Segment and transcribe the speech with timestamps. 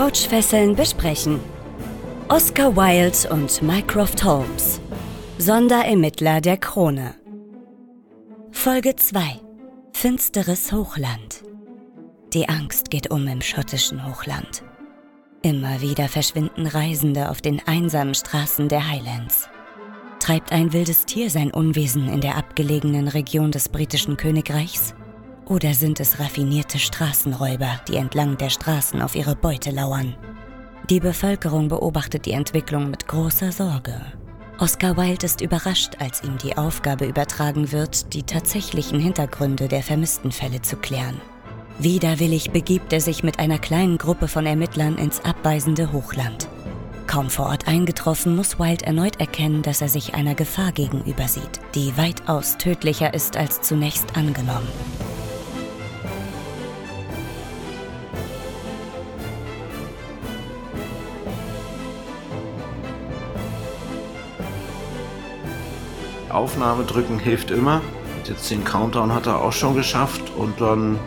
[0.00, 1.40] Couchfesseln besprechen.
[2.28, 4.80] Oscar Wilde und Mycroft Holmes.
[5.36, 7.16] Sonderermittler der Krone.
[8.50, 9.20] Folge 2.
[9.92, 11.42] Finsteres Hochland.
[12.32, 14.62] Die Angst geht um im schottischen Hochland.
[15.42, 19.50] Immer wieder verschwinden Reisende auf den einsamen Straßen der Highlands.
[20.18, 24.94] Treibt ein wildes Tier sein Unwesen in der abgelegenen Region des britischen Königreichs?
[25.50, 30.14] Oder sind es raffinierte Straßenräuber, die entlang der Straßen auf ihre Beute lauern?
[30.88, 34.00] Die Bevölkerung beobachtet die Entwicklung mit großer Sorge.
[34.60, 40.30] Oscar Wilde ist überrascht, als ihm die Aufgabe übertragen wird, die tatsächlichen Hintergründe der vermissten
[40.30, 41.20] Fälle zu klären.
[41.80, 46.46] Widerwillig begibt er sich mit einer kleinen Gruppe von Ermittlern ins abweisende Hochland.
[47.08, 51.58] Kaum vor Ort eingetroffen, muss Wilde erneut erkennen, dass er sich einer Gefahr gegenüber sieht,
[51.74, 54.68] die weitaus tödlicher ist als zunächst angenommen.
[66.30, 67.80] Aufnahme drücken hilft immer.
[68.24, 70.98] Jetzt den Countdown hat er auch schon geschafft und dann,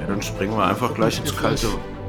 [0.00, 1.68] ja, dann springen wir einfach gleich ins Kalte.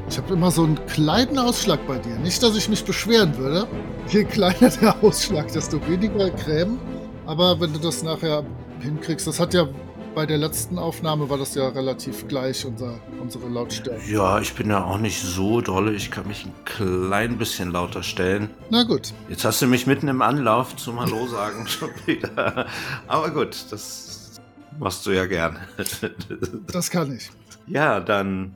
[0.10, 2.16] Ich habe immer so einen kleinen Ausschlag bei dir.
[2.18, 3.68] Nicht, dass ich mich beschweren würde.
[4.08, 6.80] Je kleiner der Ausschlag, desto weniger Creme.
[7.28, 8.44] Aber wenn du das nachher
[8.80, 9.68] hinkriegst, das hat ja
[10.16, 14.12] bei der letzten Aufnahme war das ja relativ gleich, unser, unsere Lautstärke.
[14.12, 15.94] Ja, ich bin ja auch nicht so dolle.
[15.94, 18.50] Ich kann mich ein klein bisschen lauter stellen.
[18.70, 19.14] Na gut.
[19.30, 22.66] Jetzt hast du mich mitten im Anlauf zum Hallo sagen schon wieder.
[23.08, 24.40] Aber gut, das
[24.80, 25.60] machst du ja gern.
[26.72, 27.30] Das kann ich.
[27.68, 28.56] Ja, dann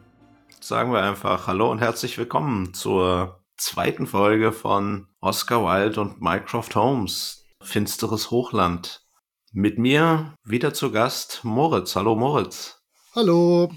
[0.60, 6.76] sagen wir einfach Hallo und herzlich willkommen zur zweiten Folge von Oscar Wilde und Mycroft
[6.76, 7.46] Holmes.
[7.62, 9.03] Finsteres Hochland.
[9.56, 11.96] Mit mir wieder zu Gast Moritz.
[11.96, 12.82] Hallo Moritz.
[13.14, 13.72] Hallo.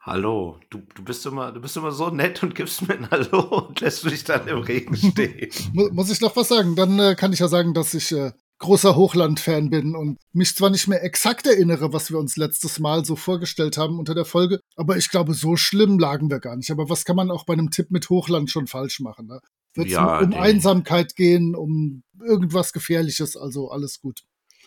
[0.00, 0.58] Hallo.
[0.70, 3.80] Du, du, bist immer, du bist immer so nett und gibst mir ein Hallo und
[3.80, 5.52] lässt mich dann im Regen stehen.
[5.92, 6.74] Muss ich noch was sagen?
[6.74, 10.70] Dann äh, kann ich ja sagen, dass ich äh, großer Hochland-Fan bin und mich zwar
[10.70, 14.58] nicht mehr exakt erinnere, was wir uns letztes Mal so vorgestellt haben unter der Folge,
[14.74, 16.72] aber ich glaube, so schlimm lagen wir gar nicht.
[16.72, 19.28] Aber was kann man auch bei einem Tipp mit Hochland schon falsch machen?
[19.28, 19.38] Ne?
[19.74, 24.22] Wird es ja, um, um Einsamkeit gehen, um irgendwas Gefährliches, also alles gut.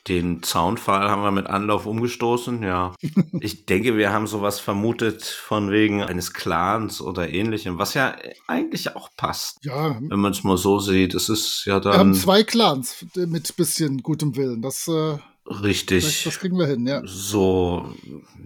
[0.10, 2.94] Den Zaunpfahl haben wir mit Anlauf umgestoßen, ja.
[3.40, 8.16] ich denke, wir haben sowas vermutet von wegen eines Clans oder ähnlichem, was ja
[8.48, 9.64] eigentlich auch passt.
[9.64, 9.98] Ja.
[10.02, 11.14] Wenn man es mal so sieht.
[11.14, 11.94] Es ist ja dann.
[11.94, 14.62] Wir haben zwei Clans mit bisschen gutem Willen.
[14.62, 16.04] Das, äh, Richtig.
[16.04, 17.02] Das, das kriegen wir hin, ja.
[17.06, 17.94] So,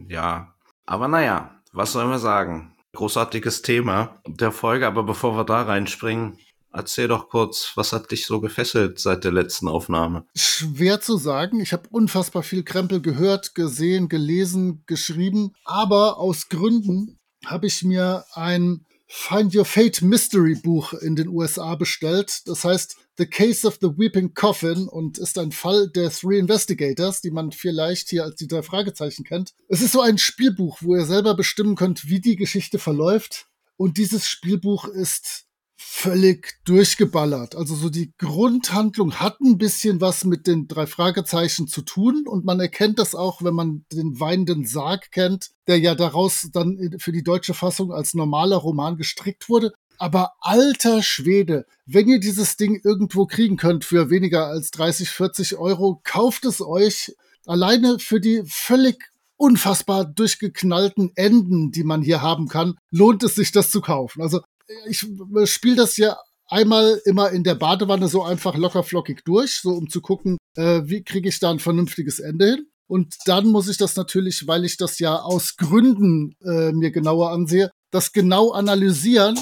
[0.07, 0.53] ja.
[0.85, 2.73] Aber naja, was sollen wir sagen?
[2.94, 6.38] Großartiges Thema der Folge, aber bevor wir da reinspringen,
[6.72, 10.25] Erzähl doch kurz, was hat dich so gefesselt seit der letzten Aufnahme?
[10.35, 11.59] Schwer zu sagen.
[11.59, 15.53] Ich habe unfassbar viel Krempel gehört, gesehen, gelesen, geschrieben.
[15.63, 21.75] Aber aus Gründen habe ich mir ein Find Your Fate Mystery Buch in den USA
[21.75, 22.41] bestellt.
[22.45, 27.22] Das heißt The Case of the Weeping Coffin und ist ein Fall der Three Investigators,
[27.22, 29.53] die man vielleicht hier als die drei Fragezeichen kennt.
[29.69, 33.47] Es ist so ein Spielbuch, wo ihr selber bestimmen könnt, wie die Geschichte verläuft.
[33.78, 35.47] Und dieses Spielbuch ist
[35.77, 37.55] völlig durchgeballert.
[37.55, 42.45] Also so die Grundhandlung hat ein bisschen was mit den drei Fragezeichen zu tun und
[42.45, 47.11] man erkennt das auch, wenn man den weinenden Sarg kennt, der ja daraus dann für
[47.11, 49.71] die deutsche Fassung als normaler Roman gestrickt wurde.
[49.99, 55.57] Aber alter Schwede, wenn ihr dieses Ding irgendwo kriegen könnt für weniger als 30, 40
[55.57, 62.47] Euro, kauft es euch alleine für die völlig unfassbar durchgeknallten Enden, die man hier haben
[62.47, 64.21] kann, lohnt es sich, das zu kaufen.
[64.21, 64.41] Also
[64.88, 65.05] ich
[65.45, 66.17] spiele das ja
[66.47, 70.81] einmal immer in der Badewanne so einfach locker flockig durch, so um zu gucken, äh,
[70.85, 72.67] wie kriege ich da ein vernünftiges Ende hin.
[72.87, 77.31] Und dann muss ich das natürlich, weil ich das ja aus Gründen äh, mir genauer
[77.31, 79.37] ansehe, das genau analysieren.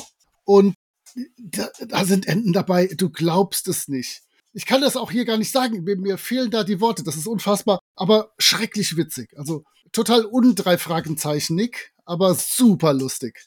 [0.46, 0.74] Und
[1.38, 4.22] da, da sind Enden dabei, du glaubst es nicht.
[4.54, 5.84] Ich kann das auch hier gar nicht sagen.
[5.84, 7.04] Mir, mir fehlen da die Worte.
[7.04, 9.30] Das ist unfassbar, aber schrecklich witzig.
[9.38, 13.46] Also total undrei Fragenzeichen, Nick, aber super lustig.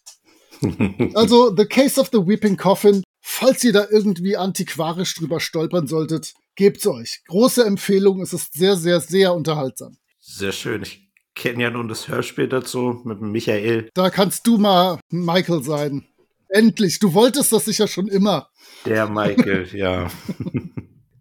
[1.14, 6.34] Also, The Case of the Weeping Coffin, falls ihr da irgendwie antiquarisch drüber stolpern solltet,
[6.56, 7.22] gebt's euch.
[7.28, 9.96] Große Empfehlung, es ist sehr, sehr, sehr unterhaltsam.
[10.20, 10.82] Sehr schön.
[10.82, 13.88] Ich kenne ja nun das Hörspiel dazu mit Michael.
[13.94, 16.06] Da kannst du mal Michael sein.
[16.49, 18.49] Endlich, du wolltest das sicher schon immer.
[18.84, 20.11] Der Michael, ja.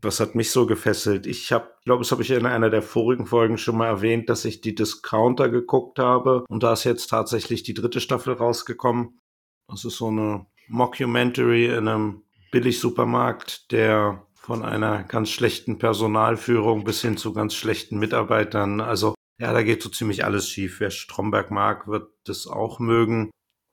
[0.02, 1.28] Was hat mich so gefesselt?
[1.28, 4.46] Ich habe, glaube, das habe ich in einer der vorigen Folgen schon mal erwähnt, dass
[4.46, 9.20] ich die Discounter geguckt habe und da ist jetzt tatsächlich die dritte Staffel rausgekommen.
[9.68, 17.02] Das ist so eine Mockumentary in einem Billigsupermarkt, der von einer ganz schlechten Personalführung bis
[17.02, 18.80] hin zu ganz schlechten Mitarbeitern.
[18.80, 20.80] Also ja, da geht so ziemlich alles schief.
[20.80, 23.30] Wer Stromberg mag, wird das auch mögen.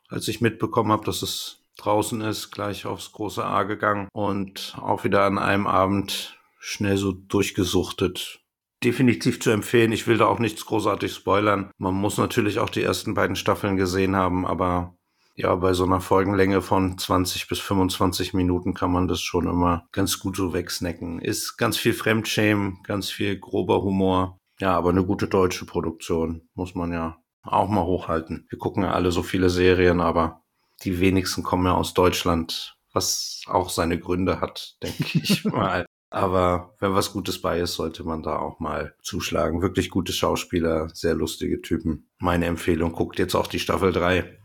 [0.08, 5.04] Als ich mitbekommen habe, dass es draußen ist, gleich aufs große A gegangen und auch
[5.04, 8.40] wieder an einem Abend schnell so durchgesuchtet.
[8.82, 9.92] Definitiv zu empfehlen.
[9.92, 11.70] Ich will da auch nichts großartig spoilern.
[11.78, 14.93] Man muss natürlich auch die ersten beiden Staffeln gesehen haben, aber
[15.36, 19.86] ja, bei so einer Folgenlänge von 20 bis 25 Minuten kann man das schon immer
[19.90, 21.18] ganz gut so wegsnacken.
[21.18, 24.38] Ist ganz viel Fremdschämen, ganz viel grober Humor.
[24.60, 28.46] Ja, aber eine gute deutsche Produktion muss man ja auch mal hochhalten.
[28.48, 30.42] Wir gucken ja alle so viele Serien, aber
[30.84, 35.84] die wenigsten kommen ja aus Deutschland, was auch seine Gründe hat, denke ich mal.
[36.10, 39.62] Aber wenn was Gutes bei ist, sollte man da auch mal zuschlagen.
[39.62, 42.08] Wirklich gute Schauspieler, sehr lustige Typen.
[42.20, 44.38] Meine Empfehlung, guckt jetzt auch die Staffel 3.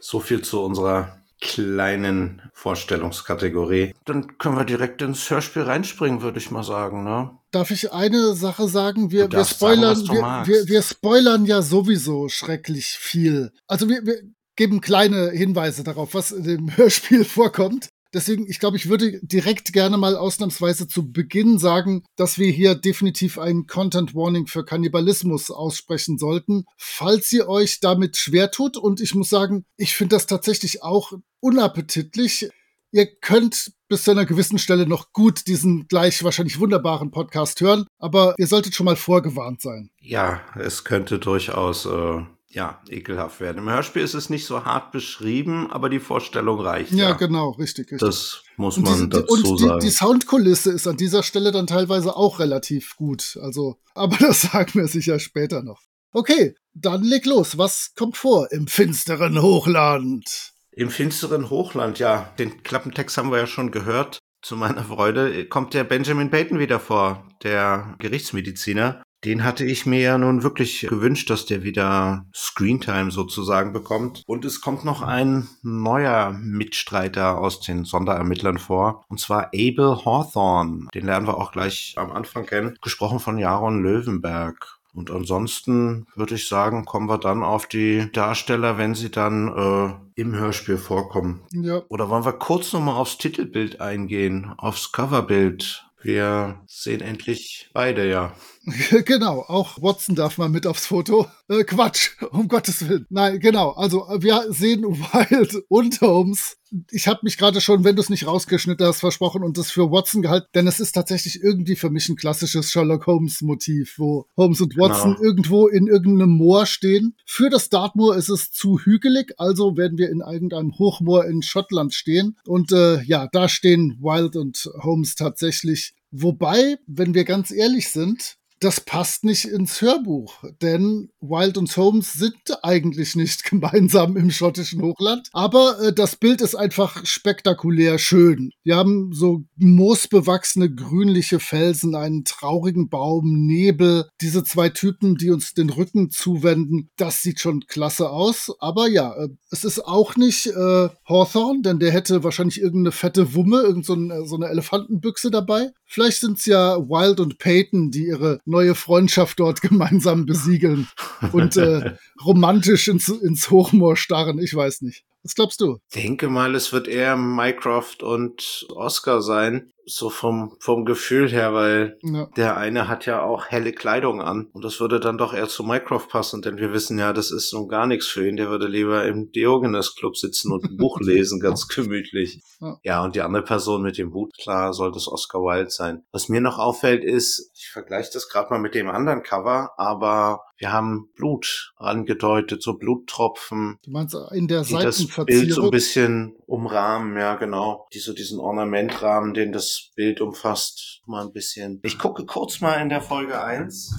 [0.00, 3.94] So viel zu unserer kleinen Vorstellungskategorie.
[4.04, 7.04] Dann können wir direkt ins Hörspiel reinspringen, würde ich mal sagen.
[7.04, 7.30] Ne?
[7.50, 9.10] Darf ich eine Sache sagen?
[9.10, 13.52] Wir, wir spoilern, sagen, wir, wir, wir, spoilern ja sowieso schrecklich viel.
[13.66, 14.22] Also wir, wir
[14.56, 17.88] geben kleine Hinweise darauf, was in dem Hörspiel vorkommt.
[18.14, 22.74] Deswegen, ich glaube, ich würde direkt gerne mal ausnahmsweise zu Beginn sagen, dass wir hier
[22.74, 28.76] definitiv ein Content Warning für Kannibalismus aussprechen sollten, falls ihr euch damit schwer tut.
[28.76, 32.48] Und ich muss sagen, ich finde das tatsächlich auch unappetitlich.
[32.92, 37.86] Ihr könnt bis zu einer gewissen Stelle noch gut diesen gleich wahrscheinlich wunderbaren Podcast hören,
[37.98, 39.90] aber ihr solltet schon mal vorgewarnt sein.
[40.00, 42.22] Ja, es könnte durchaus äh,
[42.56, 43.58] ja, ekelhaft werden.
[43.58, 46.90] Im Hörspiel ist es nicht so hart beschrieben, aber die Vorstellung reicht.
[46.90, 47.12] Ja, ja.
[47.12, 48.00] genau, richtig, richtig.
[48.00, 49.80] Das muss man und die, dazu und sagen.
[49.80, 53.38] Die, die Soundkulisse ist an dieser Stelle dann teilweise auch relativ gut.
[53.42, 55.82] Also, aber das sagen wir sicher später noch.
[56.12, 57.58] Okay, dann leg los.
[57.58, 60.54] Was kommt vor im finsteren Hochland?
[60.72, 62.32] Im finsteren Hochland, ja.
[62.38, 64.18] Den Klappentext haben wir ja schon gehört.
[64.40, 69.02] Zu meiner Freude kommt der Benjamin Peyton wieder vor, der Gerichtsmediziner.
[69.24, 74.22] Den hatte ich mir ja nun wirklich gewünscht, dass der wieder Screentime sozusagen bekommt.
[74.26, 79.04] Und es kommt noch ein neuer Mitstreiter aus den Sonderermittlern vor.
[79.08, 80.88] Und zwar Abel Hawthorne.
[80.94, 82.76] Den lernen wir auch gleich am Anfang kennen.
[82.82, 84.76] Gesprochen von Jaron Löwenberg.
[84.96, 90.20] Und ansonsten würde ich sagen, kommen wir dann auf die Darsteller, wenn sie dann äh,
[90.20, 91.42] im Hörspiel vorkommen.
[91.52, 91.82] Ja.
[91.88, 95.86] Oder wollen wir kurz nochmal aufs Titelbild eingehen, aufs Coverbild?
[96.00, 98.32] Wir sehen endlich beide, ja.
[99.04, 101.26] genau, auch Watson darf mal mit aufs Foto.
[101.48, 103.06] Äh, Quatsch, um Gottes Willen.
[103.10, 103.70] Nein, genau.
[103.70, 104.82] Also wir sehen
[105.12, 106.56] Wild und Holmes.
[106.90, 109.92] Ich habe mich gerade schon, wenn du es nicht rausgeschnitten hast, versprochen und das für
[109.92, 114.26] Watson gehalten, denn es ist tatsächlich irgendwie für mich ein klassisches Sherlock Holmes Motiv, wo
[114.36, 115.24] Holmes und Watson genau.
[115.24, 117.16] irgendwo in irgendeinem Moor stehen.
[117.24, 121.94] Für das Dartmoor ist es zu hügelig, also werden wir in irgendeinem Hochmoor in Schottland
[121.94, 122.36] stehen.
[122.44, 128.38] Und äh, ja, da stehen Wild und Holmes tatsächlich Wobei, wenn wir ganz ehrlich sind,
[128.60, 134.82] das passt nicht ins Hörbuch, denn Wild und Holmes sind eigentlich nicht gemeinsam im schottischen
[134.82, 138.52] Hochland, aber äh, das Bild ist einfach spektakulär schön.
[138.62, 145.54] Wir haben so moosbewachsene grünliche Felsen, einen traurigen Baum, Nebel, diese zwei Typen, die uns
[145.54, 150.46] den Rücken zuwenden, das sieht schon klasse aus, aber ja, äh, es ist auch nicht
[150.46, 155.30] äh, Hawthorne, denn der hätte wahrscheinlich irgendeine fette Wumme, irgend so, ein, so eine Elefantenbüchse
[155.30, 155.70] dabei.
[155.86, 160.88] Vielleicht sind es ja Wild und Peyton, die ihre neue Freundschaft dort gemeinsam besiegeln
[161.32, 164.38] und äh, romantisch ins, ins Hochmoor starren.
[164.38, 165.04] Ich weiß nicht.
[165.26, 165.78] Was glaubst du?
[165.90, 171.54] Ich denke mal, es wird eher Mycroft und Oscar sein so vom, vom Gefühl her,
[171.54, 172.26] weil ja.
[172.36, 175.62] der eine hat ja auch helle Kleidung an und das würde dann doch eher zu
[175.62, 178.36] Mycroft passen, denn wir wissen ja, das ist nun gar nichts für ihn.
[178.36, 182.42] Der würde lieber im Diogenes Club sitzen und ein Buch lesen, ganz gemütlich.
[182.60, 182.78] Ja.
[182.82, 186.02] ja, und die andere Person mit dem Hut, klar, soll das Oscar Wilde sein.
[186.10, 190.40] Was mir noch auffällt ist, ich vergleiche das gerade mal mit dem anderen Cover, aber
[190.58, 193.78] wir haben Blut angedeutet, so Bluttropfen.
[193.84, 197.86] Du meinst in der die das Bild so ein bisschen umrahmen, ja genau.
[197.92, 201.80] Die so diesen Ornamentrahmen, den das Bild umfasst, mal ein bisschen.
[201.82, 203.94] Ich gucke kurz mal in der Folge eins.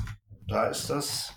[0.48, 1.34] Da ist das.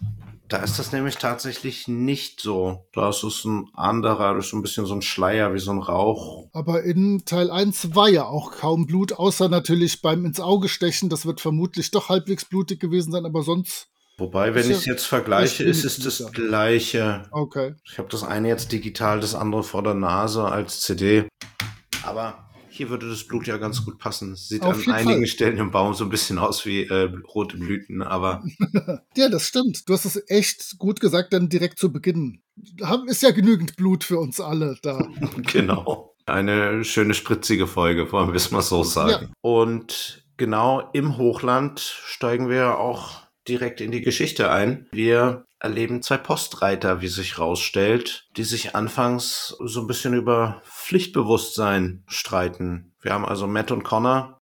[0.49, 2.89] Da ist das nämlich tatsächlich nicht so.
[2.93, 5.79] Da ist es ein anderer, das ist ein bisschen so ein Schleier, wie so ein
[5.79, 6.49] Rauch.
[6.53, 11.09] Aber in Teil 1 war ja auch kaum Blut, außer natürlich beim ins Auge stechen.
[11.09, 15.07] Das wird vermutlich doch halbwegs blutig gewesen sein, aber sonst Wobei, wenn ich es jetzt
[15.07, 17.23] vergleiche, ist es das gleiche.
[17.31, 17.75] Okay.
[17.85, 21.27] Ich habe das eine jetzt digital, das andere vor der Nase als CD.
[22.05, 24.37] Aber hier würde das Blut ja ganz gut passen.
[24.37, 25.27] Sieht Auf an einigen Fall.
[25.27, 28.45] Stellen im Baum so ein bisschen aus wie äh, rote Blüten, aber.
[29.17, 29.89] ja, das stimmt.
[29.89, 32.43] Du hast es echt gut gesagt, dann direkt zu Beginn.
[33.07, 35.09] Ist ja genügend Blut für uns alle da.
[35.51, 36.15] genau.
[36.27, 39.29] Eine schöne spritzige Folge, wollen wir es mal so sagen.
[39.29, 39.35] Ja.
[39.41, 44.89] Und genau im Hochland steigen wir auch direkt in die Geschichte ein.
[44.93, 52.05] Wir erleben zwei Postreiter, wie sich rausstellt, die sich anfangs so ein bisschen über Pflichtbewusstsein
[52.07, 52.93] streiten.
[53.01, 54.41] Wir haben also Matt und Connor,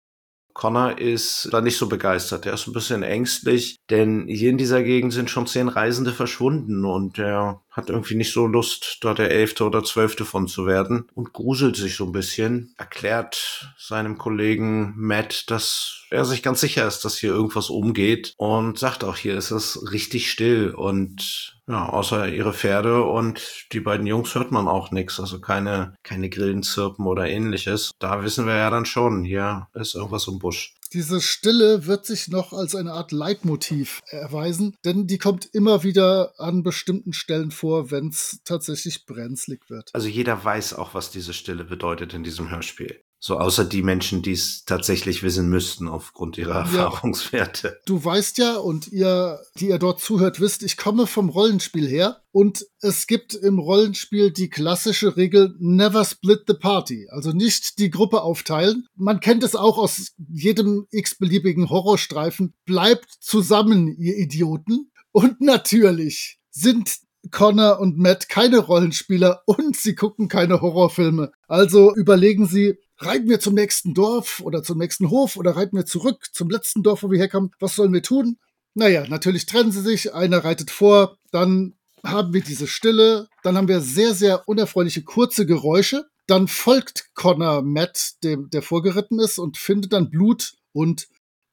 [0.54, 2.46] Connor ist da nicht so begeistert.
[2.46, 6.84] Er ist ein bisschen ängstlich, denn hier in dieser Gegend sind schon zehn Reisende verschwunden
[6.84, 11.06] und er hat irgendwie nicht so Lust, da der Elfte oder Zwölfte von zu werden
[11.14, 16.86] und gruselt sich so ein bisschen, erklärt seinem Kollegen Matt, dass er sich ganz sicher
[16.86, 21.88] ist, dass hier irgendwas umgeht und sagt auch, hier ist es richtig still und ja,
[21.88, 26.62] außer ihre Pferde und die beiden Jungs hört man auch nichts, also keine, keine Grillen
[26.62, 27.92] zirpen oder ähnliches.
[27.98, 30.74] Da wissen wir ja dann schon, hier ist irgendwas im Busch.
[30.92, 36.34] Diese Stille wird sich noch als eine Art Leitmotiv erweisen, denn die kommt immer wieder
[36.38, 39.90] an bestimmten Stellen vor, wenn es tatsächlich brenzlig wird.
[39.94, 43.02] Also jeder weiß auch, was diese Stille bedeutet in diesem Hörspiel.
[43.24, 47.78] So außer die Menschen, die es tatsächlich wissen müssten aufgrund ihrer Erfahrungswerte.
[47.86, 52.22] Du weißt ja und ihr, die ihr dort zuhört, wisst, ich komme vom Rollenspiel her
[52.32, 57.90] und es gibt im Rollenspiel die klassische Regel Never split the party, also nicht die
[57.90, 58.88] Gruppe aufteilen.
[58.96, 62.54] Man kennt es auch aus jedem x-beliebigen Horrorstreifen.
[62.64, 64.90] Bleibt zusammen, ihr Idioten.
[65.12, 66.98] Und natürlich sind
[67.30, 71.30] Connor und Matt keine Rollenspieler und sie gucken keine Horrorfilme.
[71.46, 75.86] Also überlegen sie, reiten wir zum nächsten Dorf oder zum nächsten Hof oder reiten wir
[75.86, 77.50] zurück zum letzten Dorf, wo wir herkommen?
[77.60, 78.38] Was sollen wir tun?
[78.74, 83.68] Naja, natürlich trennen sie sich, einer reitet vor, dann haben wir diese Stille, dann haben
[83.68, 89.56] wir sehr, sehr unerfreuliche kurze Geräusche, dann folgt Connor Matt, dem, der vorgeritten ist, und
[89.56, 91.08] findet dann Blut und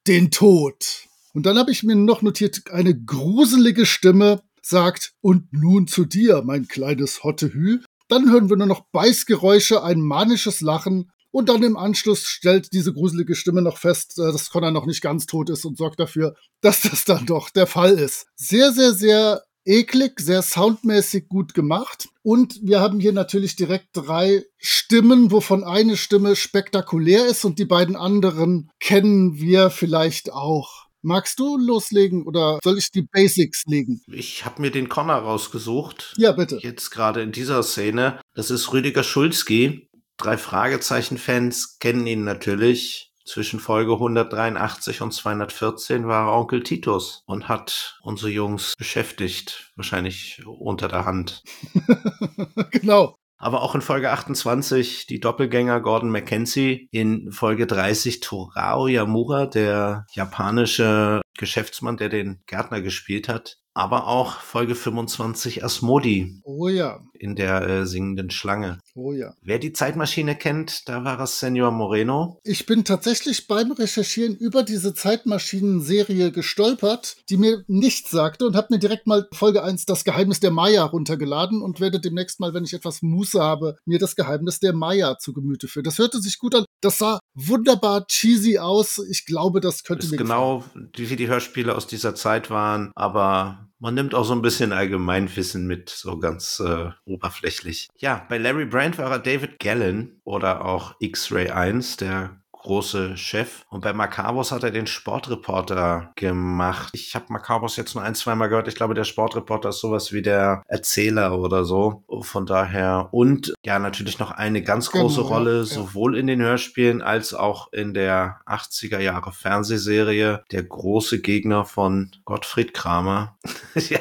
[0.08, 1.08] den Tod.
[1.34, 6.42] Und dann habe ich mir noch notiert, eine gruselige Stimme sagt, und nun zu dir,
[6.44, 7.80] mein kleines Hottehü.
[8.08, 12.94] Dann hören wir nur noch Beißgeräusche, ein manisches Lachen und dann im Anschluss stellt diese
[12.94, 16.36] gruselige Stimme noch fest, äh, dass Connor noch nicht ganz tot ist und sorgt dafür,
[16.62, 18.28] dass das dann doch der Fall ist.
[18.36, 22.08] Sehr, sehr, sehr eklig, sehr soundmäßig gut gemacht.
[22.24, 27.66] Und wir haben hier natürlich direkt drei Stimmen, wovon eine Stimme spektakulär ist und die
[27.66, 30.90] beiden anderen kennen wir vielleicht auch.
[31.02, 34.02] Magst du loslegen oder soll ich die Basics legen?
[34.08, 36.14] Ich habe mir den Connor rausgesucht.
[36.18, 36.60] Ja, bitte.
[36.62, 38.20] Jetzt gerade in dieser Szene.
[38.36, 39.88] Das ist Rüdiger Schulzki.
[40.20, 43.14] Drei Fragezeichen-Fans kennen ihn natürlich.
[43.26, 50.42] Zwischen Folge 183 und 214 war er Onkel Titus und hat unsere Jungs beschäftigt, wahrscheinlich
[50.46, 51.44] unter der Hand.
[52.72, 53.16] genau.
[53.38, 60.06] Aber auch in Folge 28 die Doppelgänger Gordon Mackenzie, in Folge 30 Torao Yamura, der
[60.12, 66.42] japanische Geschäftsmann, der den Gärtner gespielt hat aber auch Folge 25 Asmodi.
[66.44, 67.00] Oh ja.
[67.14, 68.80] In der äh, singenden Schlange.
[68.96, 69.34] Oh ja.
[69.42, 72.40] Wer die Zeitmaschine kennt, da war es Senor Moreno.
[72.44, 78.68] Ich bin tatsächlich beim Recherchieren über diese Zeitmaschinen-Serie gestolpert, die mir nichts sagte und habe
[78.72, 82.64] mir direkt mal Folge 1 Das Geheimnis der Maya runtergeladen und werde demnächst mal, wenn
[82.64, 85.84] ich etwas Muße habe, mir das Geheimnis der Maya zu Gemüte führen.
[85.84, 86.66] Das hörte sich gut an.
[86.82, 89.00] Das sah wunderbar cheesy aus.
[89.10, 90.64] Ich glaube, das könnte ist mir genau
[90.96, 95.66] wie die Hörspiele aus dieser Zeit waren, aber man nimmt auch so ein bisschen Allgemeinwissen
[95.66, 97.90] mit, so ganz äh, oberflächlich.
[97.98, 103.64] Ja, bei Larry Brand war er David Gallen oder auch X-Ray 1, der große Chef.
[103.70, 106.90] Und bei Macabros hat er den Sportreporter gemacht.
[106.94, 108.68] Ich habe Macabros jetzt nur ein, zweimal gehört.
[108.68, 112.04] Ich glaube, der Sportreporter ist sowas wie der Erzähler oder so.
[112.22, 113.10] Von daher.
[113.12, 115.64] Und ja, natürlich noch eine ganz genau, große genau, Rolle, ja.
[115.64, 120.44] sowohl in den Hörspielen als auch in der 80er Jahre Fernsehserie.
[120.52, 123.38] Der große Gegner von Gottfried Kramer.
[123.76, 124.00] ja,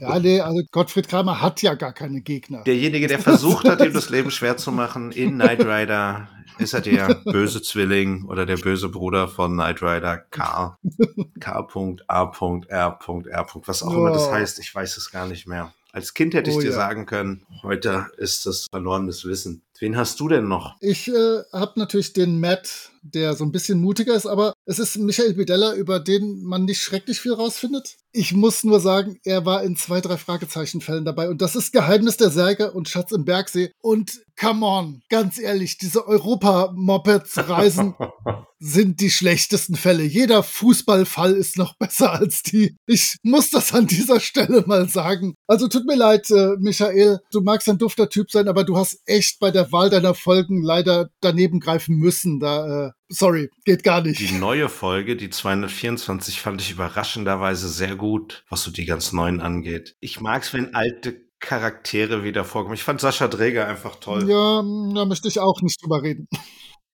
[0.00, 2.64] ja, nee, also Gottfried Kramer hat ja gar keine Gegner.
[2.64, 6.80] Derjenige, der versucht hat, ihm das Leben schwer zu machen in Knight Rider ist er
[6.80, 10.78] der böse Zwilling oder der böse Bruder von Knight Rider K.
[11.40, 12.98] K.A.R.R.
[13.66, 13.98] Was auch oh.
[13.98, 15.72] immer das heißt, ich weiß es gar nicht mehr.
[15.92, 16.76] Als Kind hätte ich oh, dir ja.
[16.76, 19.62] sagen können, heute ist das verlorenes Wissen.
[19.82, 20.76] Wen hast du denn noch?
[20.78, 24.96] Ich äh, habe natürlich den Matt, der so ein bisschen mutiger ist, aber es ist
[24.96, 27.96] Michael Bidella, über den man nicht schrecklich viel rausfindet.
[28.12, 32.16] Ich muss nur sagen, er war in zwei, drei Fragezeichenfällen dabei und das ist Geheimnis
[32.16, 33.72] der Särge und Schatz im Bergsee.
[33.80, 37.94] Und come on, ganz ehrlich, diese Europa-Mopeds-Reisen
[38.58, 40.04] sind die schlechtesten Fälle.
[40.04, 42.76] Jeder Fußballfall ist noch besser als die.
[42.86, 45.34] Ich muss das an dieser Stelle mal sagen.
[45.48, 49.00] Also tut mir leid, äh, Michael, du magst ein dufter Typ sein, aber du hast
[49.06, 52.40] echt bei der Wahl deiner Folgen leider daneben greifen müssen.
[52.40, 54.20] Da, äh, sorry, geht gar nicht.
[54.20, 59.40] Die neue Folge, die 224, fand ich überraschenderweise sehr gut, was so die ganz neuen
[59.40, 59.96] angeht.
[60.00, 62.74] Ich mag es, wenn alte Charaktere wieder vorkommen.
[62.74, 64.28] Ich fand Sascha Dräger einfach toll.
[64.30, 64.62] Ja,
[64.94, 66.28] da möchte ich auch nicht drüber reden.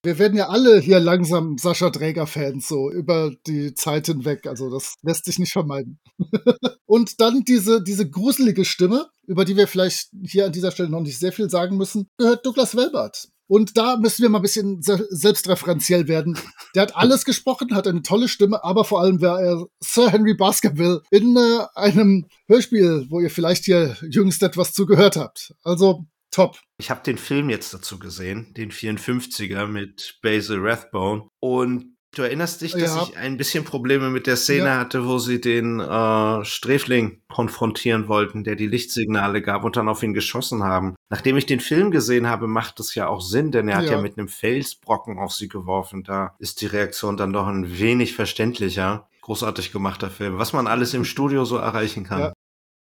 [0.02, 4.46] Wir werden ja alle hier langsam Sascha Träger-Fans, so über die Zeit hinweg.
[4.46, 5.98] Also das lässt sich nicht vermeiden.
[6.86, 11.00] und dann diese, diese gruselige Stimme, über die wir vielleicht hier an dieser Stelle noch
[11.00, 13.28] nicht sehr viel sagen müssen, gehört Douglas Welbert.
[13.48, 16.38] Und da müssen wir mal ein bisschen selbstreferenziell werden.
[16.74, 20.34] Der hat alles gesprochen, hat eine tolle Stimme, aber vor allem war er Sir Henry
[20.34, 25.54] Baskerville in äh, einem Hörspiel, wo ihr vielleicht hier jüngst etwas zugehört habt.
[25.62, 26.58] Also top.
[26.78, 31.28] Ich habe den Film jetzt dazu gesehen, den 54er mit Basil Rathbone.
[31.40, 33.02] Und du erinnerst dich, dass ja.
[33.02, 34.78] ich ein bisschen Probleme mit der Szene ja.
[34.78, 40.02] hatte, wo sie den äh, Sträfling konfrontieren wollten, der die Lichtsignale gab und dann auf
[40.02, 40.94] ihn geschossen haben.
[41.10, 43.82] Nachdem ich den Film gesehen habe, macht das ja auch Sinn, denn er ja.
[43.82, 46.04] hat ja mit einem Felsbrocken auf sie geworfen.
[46.04, 49.08] Da ist die Reaktion dann doch ein wenig verständlicher.
[49.22, 50.38] Großartig gemachter Film.
[50.38, 52.32] Was man alles im Studio so erreichen kann.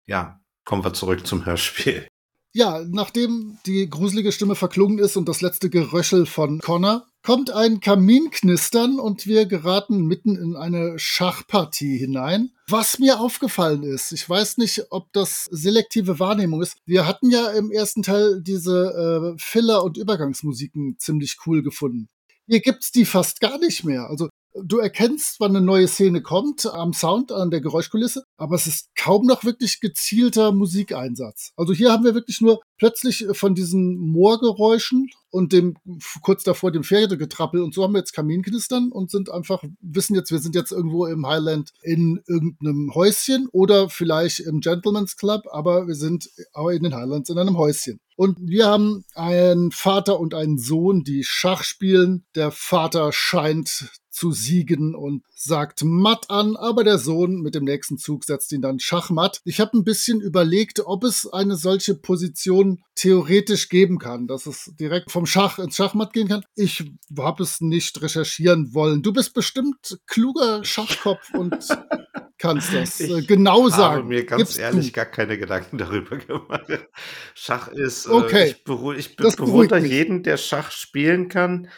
[0.05, 2.07] ja kommen wir zurück zum Hörspiel.
[2.55, 7.81] Ja, nachdem die gruselige Stimme verklungen ist und das letzte Geröschel von Connor, kommt ein
[7.81, 12.51] Kaminknistern und wir geraten mitten in eine Schachpartie hinein.
[12.69, 16.77] Was mir aufgefallen ist, ich weiß nicht, ob das selektive Wahrnehmung ist.
[16.85, 22.07] Wir hatten ja im ersten Teil diese äh, Filler- und Übergangsmusiken ziemlich cool gefunden.
[22.47, 24.09] Hier gibt's die fast gar nicht mehr.
[24.09, 24.29] Also
[24.63, 28.87] Du erkennst, wann eine neue Szene kommt am Sound, an der Geräuschkulisse, aber es ist
[28.95, 31.51] kaum noch wirklich gezielter Musikeinsatz.
[31.57, 35.75] Also hier haben wir wirklich nur plötzlich von diesen Moorgeräuschen und dem
[36.21, 40.31] kurz davor dem Pferdegetrappel und so haben wir jetzt Kaminknistern und sind einfach, wissen jetzt,
[40.31, 45.87] wir sind jetzt irgendwo im Highland in irgendeinem Häuschen oder vielleicht im Gentleman's Club, aber
[45.87, 47.99] wir sind aber in den Highlands in einem Häuschen.
[48.17, 52.23] Und wir haben einen Vater und einen Sohn, die Schach spielen.
[52.33, 57.97] Der Vater scheint zu siegen und sagt matt an, aber der Sohn mit dem nächsten
[57.97, 59.41] Zug setzt ihn dann schachmatt.
[59.43, 62.64] Ich habe ein bisschen überlegt, ob es eine solche Position
[62.95, 66.43] theoretisch geben kann, dass es direkt vom Schach ins Schachmatt gehen kann.
[66.55, 66.83] Ich
[67.17, 69.01] habe es nicht recherchieren wollen.
[69.01, 71.55] Du bist bestimmt kluger Schachkopf und
[72.37, 73.79] kannst das äh, ich genau sagen.
[73.79, 74.91] Ich habe mir ganz Gibst ehrlich du?
[74.93, 76.87] gar keine Gedanken darüber gemacht.
[77.33, 78.43] Schach ist, äh, okay.
[78.43, 81.69] äh, ich, beru ich be bewundere jeden, der Schach spielen kann.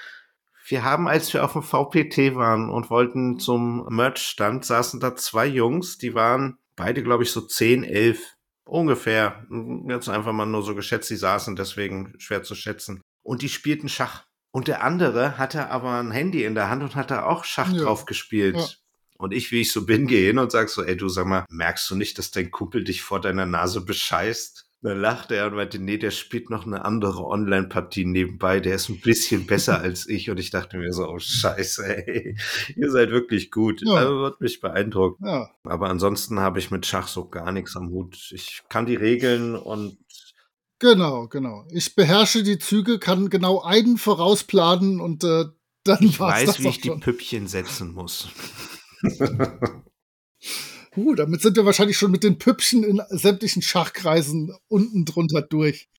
[0.69, 5.45] Wir haben, als wir auf dem VPT waren und wollten zum Merch-Stand, saßen da zwei
[5.45, 8.36] Jungs, die waren beide, glaube ich, so 10, 11
[8.67, 9.45] ungefähr.
[9.87, 13.01] Jetzt einfach mal nur so geschätzt, die saßen, deswegen schwer zu schätzen.
[13.23, 14.25] Und die spielten Schach.
[14.51, 17.83] Und der andere hatte aber ein Handy in der Hand und hatte auch Schach ja.
[17.83, 18.55] drauf gespielt.
[18.55, 18.67] Ja.
[19.17, 21.45] Und ich, wie ich so bin, gehe hin und sag so, ey, du sag mal,
[21.49, 24.66] merkst du nicht, dass dein Kumpel dich vor deiner Nase bescheißt?
[24.81, 28.89] Dann lachte er und meinte, nee, der spielt noch eine andere Online-Partie nebenbei, der ist
[28.89, 30.29] ein bisschen besser als ich.
[30.29, 32.37] Und ich dachte mir so, oh scheiße, ey,
[32.75, 33.81] ihr seid wirklich gut.
[33.81, 33.93] Ja.
[33.93, 35.19] Also wird mich beeindruckt.
[35.23, 35.49] Ja.
[35.63, 38.31] Aber ansonsten habe ich mit Schach so gar nichts am Hut.
[38.31, 39.97] Ich kann die Regeln und
[40.79, 41.65] Genau, genau.
[41.71, 45.45] Ich beherrsche die Züge, kann genau einen vorausplanen und äh,
[45.83, 46.99] dann ich weiß, wie ich schon.
[46.99, 48.27] die Püppchen setzen muss.
[50.97, 55.89] Uh, damit sind wir wahrscheinlich schon mit den Püppchen in sämtlichen Schachkreisen unten drunter durch.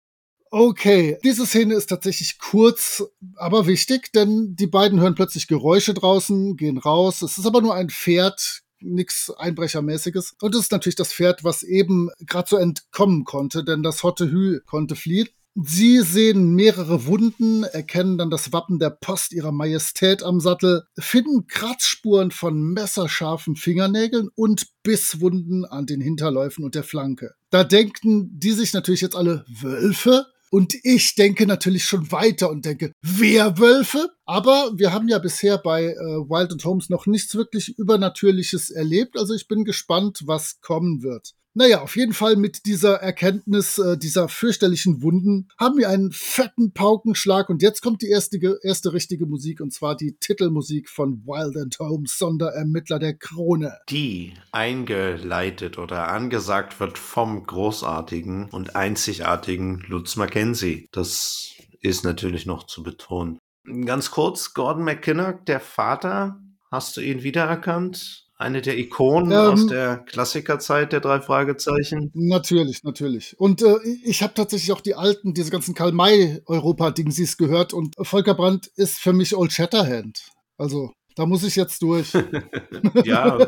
[0.51, 3.05] Okay, diese Szene ist tatsächlich kurz,
[3.37, 7.23] aber wichtig, denn die beiden hören plötzlich Geräusche draußen, gehen raus.
[7.23, 10.35] Es ist aber nur ein Pferd, nichts Einbrechermäßiges.
[10.41, 14.31] Und es ist natürlich das Pferd, was eben gerade so entkommen konnte, denn das Hotte
[14.31, 15.29] Hü konnte fliehen.
[15.65, 21.49] Sie sehen mehrere Wunden, erkennen dann das Wappen der Post ihrer Majestät am Sattel, finden
[21.49, 27.33] Kratzspuren von messerscharfen Fingernägeln und Bisswunden an den Hinterläufen und der Flanke.
[27.51, 30.27] Da denken die sich natürlich jetzt alle Wölfe.
[30.51, 34.09] Und ich denke natürlich schon weiter und denke, Werwölfe?
[34.25, 39.19] Aber wir haben ja bisher bei äh, Wild and Holmes noch nichts wirklich Übernatürliches erlebt.
[39.19, 41.35] Also ich bin gespannt, was kommen wird.
[41.59, 46.73] Naja, auf jeden Fall mit dieser Erkenntnis äh, dieser fürchterlichen Wunden haben wir einen fetten
[46.73, 51.57] Paukenschlag und jetzt kommt die erste, erste richtige Musik und zwar die Titelmusik von Wild
[51.57, 53.77] and Holmes, Sonderermittler der Krone.
[53.89, 60.87] Die eingeleitet oder angesagt wird vom großartigen und einzigartigen Lutz Mackenzie.
[60.93, 63.41] Das ist natürlich noch zu betonen.
[63.85, 66.41] Ganz kurz, Gordon McKinnock, der Vater,
[66.71, 68.28] hast du ihn wiedererkannt?
[68.41, 72.13] Eine der Ikonen ähm, aus der Klassikerzeit der drei Fragezeichen.
[72.15, 73.35] Natürlich, natürlich.
[73.37, 78.69] Und äh, ich habe tatsächlich auch die alten, diese ganzen Karl-May-Europa-Dingsies gehört und Volker Brandt
[78.77, 80.21] ist für mich Old Shatterhand.
[80.57, 82.13] Also da muss ich jetzt durch.
[83.05, 83.39] ja,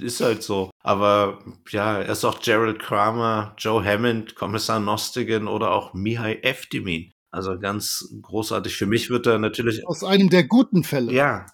[0.00, 0.68] ist halt so.
[0.80, 1.38] Aber
[1.70, 7.12] ja, er ist auch Gerald Kramer, Joe Hammond, Kommissar Nostigan oder auch Mihai Eftimin.
[7.30, 8.76] Also ganz großartig.
[8.76, 9.86] Für mich wird er natürlich.
[9.86, 11.12] Aus einem der guten Fälle.
[11.12, 11.46] Ja.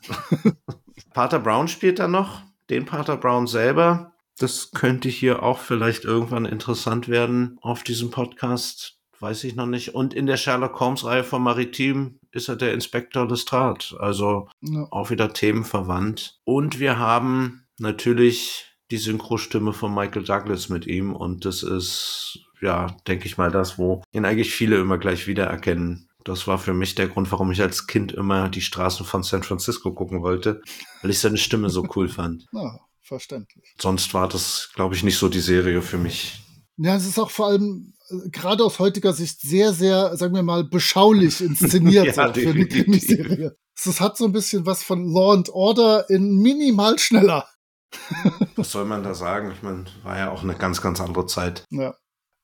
[1.12, 4.14] Pater Brown spielt da noch den Pater Brown selber.
[4.38, 8.98] Das könnte hier auch vielleicht irgendwann interessant werden auf diesem Podcast.
[9.18, 9.94] weiß ich noch nicht.
[9.94, 13.84] Und in der Sherlock Holmes-Reihe von Maritim ist er der Inspektor Lestrade.
[13.98, 14.86] Also ja.
[14.90, 16.40] auch wieder themenverwandt.
[16.44, 21.14] Und wir haben natürlich die Synchrostimme von Michael Douglas mit ihm.
[21.14, 26.09] Und das ist, ja, denke ich mal, das, wo ihn eigentlich viele immer gleich wiedererkennen.
[26.24, 29.42] Das war für mich der Grund, warum ich als Kind immer die Straßen von San
[29.42, 30.62] Francisco gucken wollte,
[31.02, 32.46] weil ich seine Stimme so cool fand.
[32.52, 33.74] Ja, verständlich.
[33.78, 36.42] Sonst war das, glaube ich, nicht so die Serie für mich.
[36.76, 40.42] Ja, es ist auch vor allem äh, gerade aus heutiger Sicht sehr, sehr, sagen wir
[40.42, 43.56] mal, beschaulich inszeniert ja, für eine Krimiserie.
[43.76, 47.48] Es hat so ein bisschen was von Law and Order in minimal schneller.
[48.56, 49.52] Was soll man da sagen?
[49.52, 51.64] Ich meine, war ja auch eine ganz, ganz andere Zeit.
[51.70, 51.94] Ja.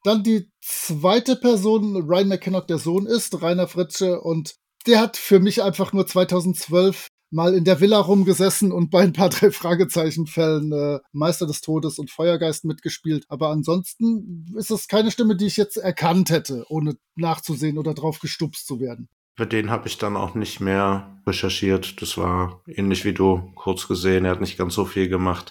[0.07, 4.55] Dann die zweite Person, Ryan McKinnock, der Sohn ist, Rainer Fritsche, und
[4.87, 9.13] der hat für mich einfach nur 2012 mal in der Villa rumgesessen und bei ein
[9.13, 13.25] paar drei Fragezeichenfällen äh, Meister des Todes und Feuergeist mitgespielt.
[13.29, 18.21] Aber ansonsten ist es keine Stimme, die ich jetzt erkannt hätte, ohne nachzusehen oder drauf
[18.21, 19.09] gestupst zu werden.
[19.37, 22.01] Für den habe ich dann auch nicht mehr recherchiert.
[22.01, 24.25] Das war ähnlich wie du kurz gesehen.
[24.25, 25.51] Er hat nicht ganz so viel gemacht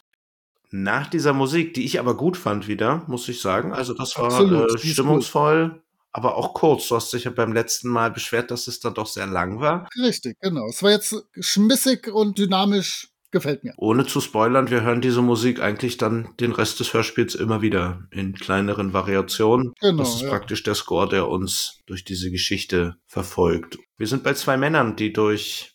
[0.71, 3.73] nach dieser Musik, die ich aber gut fand wieder, muss ich sagen.
[3.73, 6.88] Also das war Absolut, äh, stimmungsvoll, aber auch kurz.
[6.88, 9.88] Du hast dich ja beim letzten Mal beschwert, dass es dann doch sehr lang war.
[9.97, 10.67] Richtig, genau.
[10.69, 13.10] Es war jetzt schmissig und dynamisch.
[13.32, 13.73] Gefällt mir.
[13.75, 18.08] Ohne zu spoilern, wir hören diese Musik eigentlich dann den Rest des Hörspiels immer wieder
[18.12, 19.73] in kleineren Variationen.
[19.82, 20.30] Genau, das ist ja.
[20.30, 23.78] praktisch der Score, der uns durch diese Geschichte verfolgt.
[23.97, 25.75] Wir sind bei zwei Männern, die durch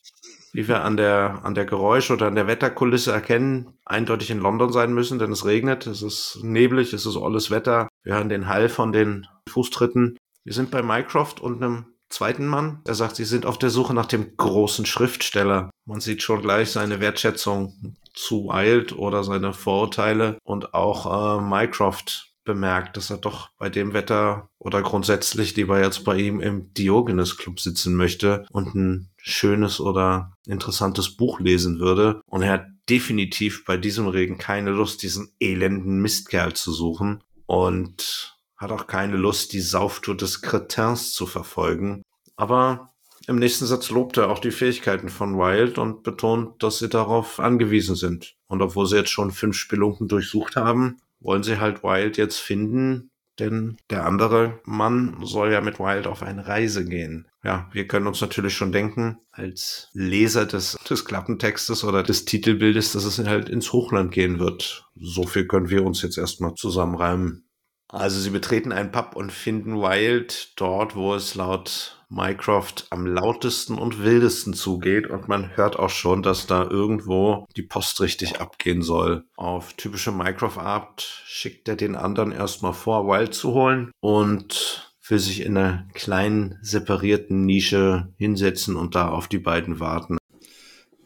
[0.53, 4.73] wie wir an der, an der Geräusch- oder an der Wetterkulisse erkennen, eindeutig in London
[4.73, 7.89] sein müssen, denn es regnet, es ist neblig, es ist alles Wetter.
[8.03, 10.17] Wir hören den Hall von den Fußtritten.
[10.45, 12.81] Wir sind bei Mycroft und einem zweiten Mann.
[12.87, 15.71] Er sagt, sie sind auf der Suche nach dem großen Schriftsteller.
[15.87, 22.31] Man sieht schon gleich seine Wertschätzung zu Wild oder seine Vorurteile und auch äh, Mycroft
[22.45, 27.37] bemerkt, dass er doch bei dem Wetter oder grundsätzlich lieber jetzt bei ihm im Diogenes
[27.37, 32.21] Club sitzen möchte und ein schönes oder interessantes Buch lesen würde.
[32.27, 38.37] Und er hat definitiv bei diesem Regen keine Lust, diesen elenden Mistkerl zu suchen und
[38.57, 42.03] hat auch keine Lust, die Sauftour des Cretins zu verfolgen.
[42.37, 42.93] Aber
[43.27, 47.39] im nächsten Satz lobt er auch die Fähigkeiten von Wild und betont, dass sie darauf
[47.39, 48.35] angewiesen sind.
[48.49, 53.10] Und obwohl sie jetzt schon fünf Spelunken durchsucht haben, wollen sie halt Wild jetzt finden,
[53.41, 57.27] denn der andere Mann soll ja mit Wild auf eine Reise gehen.
[57.43, 62.93] Ja, wir können uns natürlich schon denken, als Leser des, des Klappentextes oder des Titelbildes,
[62.93, 64.87] dass es halt ins Hochland gehen wird.
[64.95, 67.47] So viel können wir uns jetzt erstmal zusammenreimen.
[67.89, 73.79] Also sie betreten einen Pub und finden Wild dort, wo es laut Mycroft am lautesten
[73.79, 78.83] und wildesten zugeht und man hört auch schon, dass da irgendwo die Post richtig abgehen
[78.83, 79.25] soll.
[79.37, 85.41] Auf typische Mycroft-Art schickt er den anderen erstmal vor, Wild zu holen und will sich
[85.43, 90.19] in einer kleinen separierten Nische hinsetzen und da auf die beiden warten.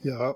[0.03, 0.35] Ja,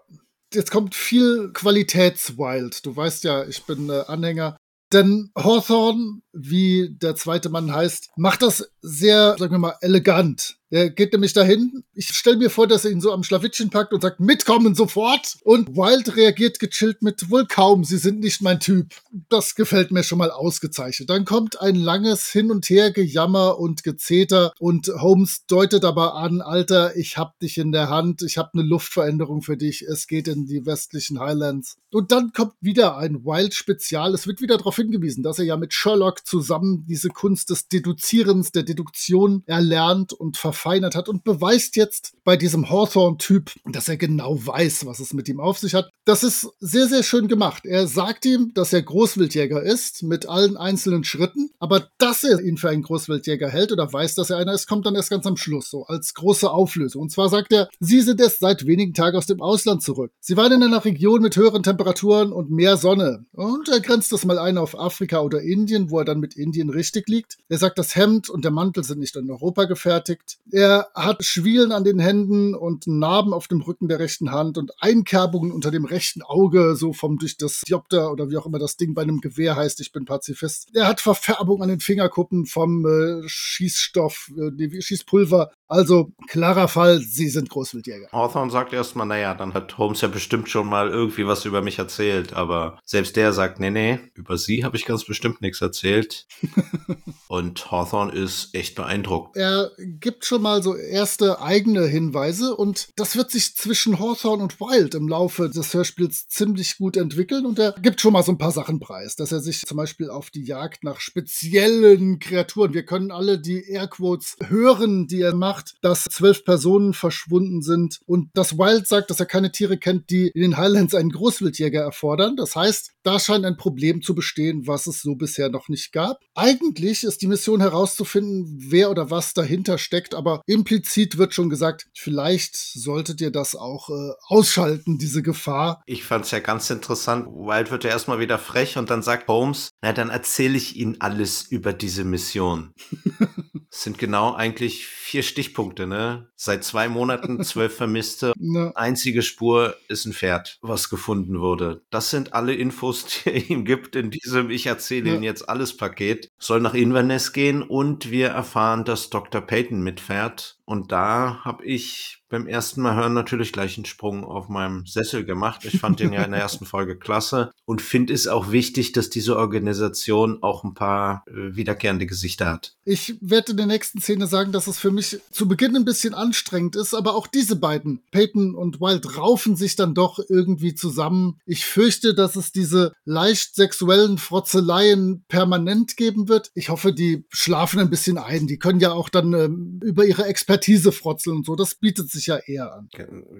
[0.52, 2.84] jetzt kommt viel Qualitätswild.
[2.84, 4.56] Du weißt ja, ich bin äh, Anhänger
[4.92, 10.58] denn Hawthorne, wie der zweite Mann heißt, macht das sehr, sagen wir mal, elegant.
[10.70, 11.82] Er geht nämlich dahin.
[11.94, 15.38] Ich stelle mir vor, dass er ihn so am Schlawittchen packt und sagt, mitkommen sofort.
[15.42, 18.88] Und Wild reagiert gechillt mit, wohl kaum, Sie sind nicht mein Typ.
[19.30, 21.08] Das gefällt mir schon mal ausgezeichnet.
[21.08, 26.42] Dann kommt ein langes Hin und Her Gejammer und Gezeter und Holmes deutet aber an,
[26.42, 30.28] Alter, ich hab dich in der Hand, ich hab eine Luftveränderung für dich, es geht
[30.28, 31.78] in die westlichen Highlands.
[31.90, 34.12] Und dann kommt wieder ein Wild-Spezial.
[34.12, 38.52] Es wird wieder darauf hingewiesen, dass er ja mit Sherlock zusammen diese Kunst des Deduzierens,
[38.52, 44.38] der Deduktion erlernt und verfeinert hat und beweist jetzt bei diesem Hawthorne-Typ, dass er genau
[44.44, 45.90] weiß, was es mit ihm auf sich hat.
[46.04, 47.64] Das ist sehr, sehr schön gemacht.
[47.64, 52.56] Er sagt ihm, dass er Großwildjäger ist, mit allen einzelnen Schritten, aber dass er ihn
[52.56, 55.36] für einen Großwildjäger hält oder weiß, dass er einer ist, kommt dann erst ganz am
[55.36, 57.02] Schluss, so als große Auflösung.
[57.02, 60.12] Und zwar sagt er, Sie sind erst seit wenigen Tagen aus dem Ausland zurück.
[60.20, 63.24] Sie waren in einer Region mit höheren Temperaturen und mehr Sonne.
[63.32, 66.70] Und er grenzt das mal ein auf Afrika oder Indien, wo er dann mit Indien
[66.70, 67.38] richtig liegt.
[67.48, 70.38] Er sagt, das Hemd und der Mantel sind nicht in Europa gefertigt.
[70.50, 74.72] Er hat Schwielen an den Händen und Narben auf dem Rücken der rechten Hand und
[74.82, 78.76] Einkerbungen unter dem rechten Auge, so vom durch das Diopter oder wie auch immer das
[78.76, 80.68] Ding bei einem Gewehr heißt, ich bin Pazifist.
[80.74, 85.50] Er hat Verfärbung an den Fingerkuppen vom äh, Schießstoff, äh, Schießpulver.
[85.68, 88.08] Also klarer Fall, sie sind Großwildjäger.
[88.10, 91.78] Hawthorne sagt erstmal, naja, dann hat Holmes ja bestimmt schon mal irgendwie was über mich
[91.78, 95.97] erzählt, aber selbst der sagt, nee, nee, über sie habe ich ganz bestimmt nichts erzählt.
[97.28, 99.36] Und Hawthorne ist echt beeindruckt.
[99.36, 104.58] Er gibt schon mal so erste eigene Hinweise und das wird sich zwischen Hawthorne und
[104.60, 108.38] Wild im Laufe des Hörspiels ziemlich gut entwickeln und er gibt schon mal so ein
[108.38, 112.86] paar Sachen preis, dass er sich zum Beispiel auf die Jagd nach speziellen Kreaturen, wir
[112.86, 118.56] können alle die Airquotes hören, die er macht, dass zwölf Personen verschwunden sind und dass
[118.56, 122.36] Wild sagt, dass er keine Tiere kennt, die in den Highlands einen Großwildjäger erfordern.
[122.36, 126.20] Das heißt, da scheint ein Problem zu bestehen, was es so bisher noch nicht gab.
[126.34, 131.86] Eigentlich ist die Mission herauszufinden, wer oder was dahinter steckt, aber implizit wird schon gesagt,
[131.94, 135.82] vielleicht solltet ihr das auch äh, ausschalten, diese Gefahr.
[135.86, 137.28] Ich fand es ja ganz interessant.
[137.28, 141.00] Wild wird ja erstmal wieder frech und dann sagt Holmes, na dann erzähle ich Ihnen
[141.00, 142.74] alles über diese Mission.
[143.70, 146.28] das sind genau eigentlich vier Stichpunkte, ne?
[146.36, 148.34] Seit zwei Monaten zwölf Vermisste.
[148.38, 148.72] Ja.
[148.74, 151.82] Einzige Spur ist ein Pferd, was gefunden wurde.
[151.90, 155.14] Das sind alle Infos, die er ihm gibt in diesem Ich erzähle ja.
[155.14, 156.30] Ihnen jetzt alles Paket.
[156.38, 159.40] Soll nach Inverness gehen und wir erfahren, dass Dr.
[159.40, 160.57] Peyton mitfährt.
[160.68, 165.24] Und da habe ich beim ersten Mal hören natürlich gleich einen Sprung auf meinem Sessel
[165.24, 165.64] gemacht.
[165.64, 169.08] Ich fand den ja in der ersten Folge klasse und finde es auch wichtig, dass
[169.08, 172.76] diese Organisation auch ein paar äh, wiederkehrende Gesichter hat.
[172.84, 176.12] Ich werde in der nächsten Szene sagen, dass es für mich zu Beginn ein bisschen
[176.12, 181.40] anstrengend ist, aber auch diese beiden, Peyton und Wild, raufen sich dann doch irgendwie zusammen.
[181.46, 186.50] Ich fürchte, dass es diese leicht sexuellen Frotzeleien permanent geben wird.
[186.54, 188.46] Ich hoffe, die schlafen ein bisschen ein.
[188.46, 190.57] Die können ja auch dann ähm, über ihre Expertise
[190.92, 191.56] frotzeln und so.
[191.56, 192.88] Das bietet sich sich ja eher an.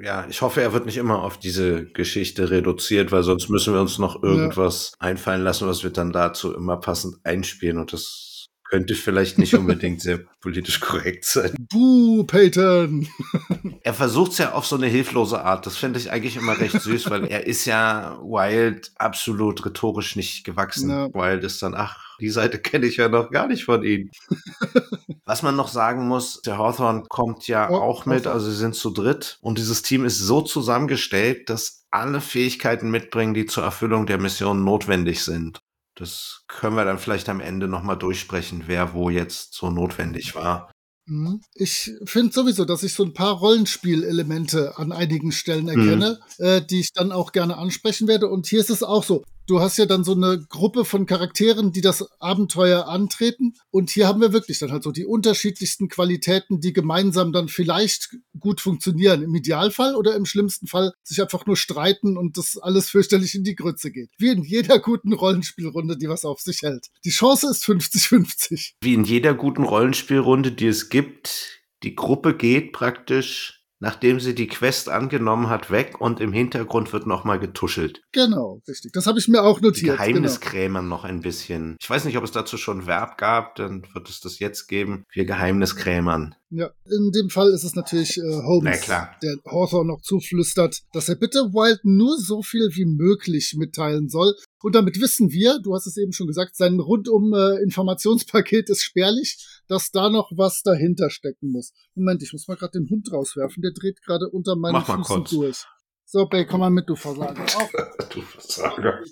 [0.03, 3.81] Ja, ich hoffe, er wird nicht immer auf diese Geschichte reduziert, weil sonst müssen wir
[3.81, 5.09] uns noch irgendwas ja.
[5.09, 10.03] einfallen lassen, was wir dann dazu immer passend einspielen und das könnte vielleicht nicht unbedingt
[10.03, 11.55] sehr politisch korrekt sein.
[11.71, 13.09] Buh, Peyton!
[13.83, 15.65] er versucht es ja auf so eine hilflose Art.
[15.65, 20.45] Das finde ich eigentlich immer recht süß, weil er ist ja Wild absolut rhetorisch nicht
[20.45, 20.91] gewachsen.
[20.91, 21.09] Ja.
[21.15, 24.11] Wild ist dann, ach, die Seite kenne ich ja noch gar nicht von Ihnen.
[25.25, 28.75] Was man noch sagen muss, der Hawthorne kommt ja oh, auch mit, also sie sind
[28.75, 29.39] zu dritt.
[29.43, 34.65] Und dieses Team ist so zusammengestellt, dass alle Fähigkeiten mitbringen, die zur Erfüllung der Mission
[34.65, 35.61] notwendig sind.
[35.97, 40.71] Das können wir dann vielleicht am Ende nochmal durchsprechen, wer wo jetzt so notwendig war.
[41.09, 41.41] Mhm.
[41.55, 46.45] Ich finde sowieso, dass ich so ein paar Rollenspielelemente an einigen Stellen erkenne, mhm.
[46.45, 48.29] äh, die ich dann auch gerne ansprechen werde.
[48.29, 51.73] Und hier ist es auch so du hast ja dann so eine Gruppe von Charakteren,
[51.73, 53.55] die das Abenteuer antreten.
[53.71, 58.11] Und hier haben wir wirklich dann halt so die unterschiedlichsten Qualitäten, die gemeinsam dann vielleicht
[58.39, 59.23] gut funktionieren.
[59.23, 63.45] Im Idealfall oder im schlimmsten Fall sich einfach nur streiten und das alles fürchterlich in
[63.45, 64.11] die Grütze geht.
[64.19, 66.89] Wie in jeder guten Rollenspielrunde, die was auf sich hält.
[67.05, 68.75] Die Chance ist 50-50.
[68.81, 71.63] Wie in jeder guten Rollenspielrunde, die es gibt.
[71.83, 77.07] Die Gruppe geht praktisch nachdem sie die Quest angenommen hat, weg und im Hintergrund wird
[77.07, 78.03] nochmal getuschelt.
[78.13, 78.93] Genau, richtig.
[78.93, 79.95] Das habe ich mir auch notiert.
[79.95, 80.97] Die Geheimniskrämern genau.
[80.97, 81.77] noch ein bisschen.
[81.81, 85.05] Ich weiß nicht, ob es dazu schon Verb gab, dann wird es das jetzt geben.
[85.13, 86.35] Wir Geheimniskrämern.
[86.51, 91.17] Ja, in dem Fall ist es natürlich äh, Holmes, der Hawthorne noch zuflüstert, dass er
[91.17, 94.35] bitte Wild nur so viel wie möglich mitteilen soll.
[94.63, 98.83] Und damit wissen wir, du hast es eben schon gesagt, sein rundum äh, Informationspaket ist
[98.83, 99.37] spärlich,
[99.69, 101.73] dass da noch was dahinter stecken muss.
[101.95, 105.05] Moment, ich muss mal gerade den Hund rauswerfen, der dreht gerade unter meinen Mach Füßen
[105.05, 105.31] kurz.
[105.31, 105.65] durch.
[106.07, 107.45] So, Bay, komm mal mit, du Versager.
[107.57, 107.71] Auf.
[108.09, 109.05] du Versager.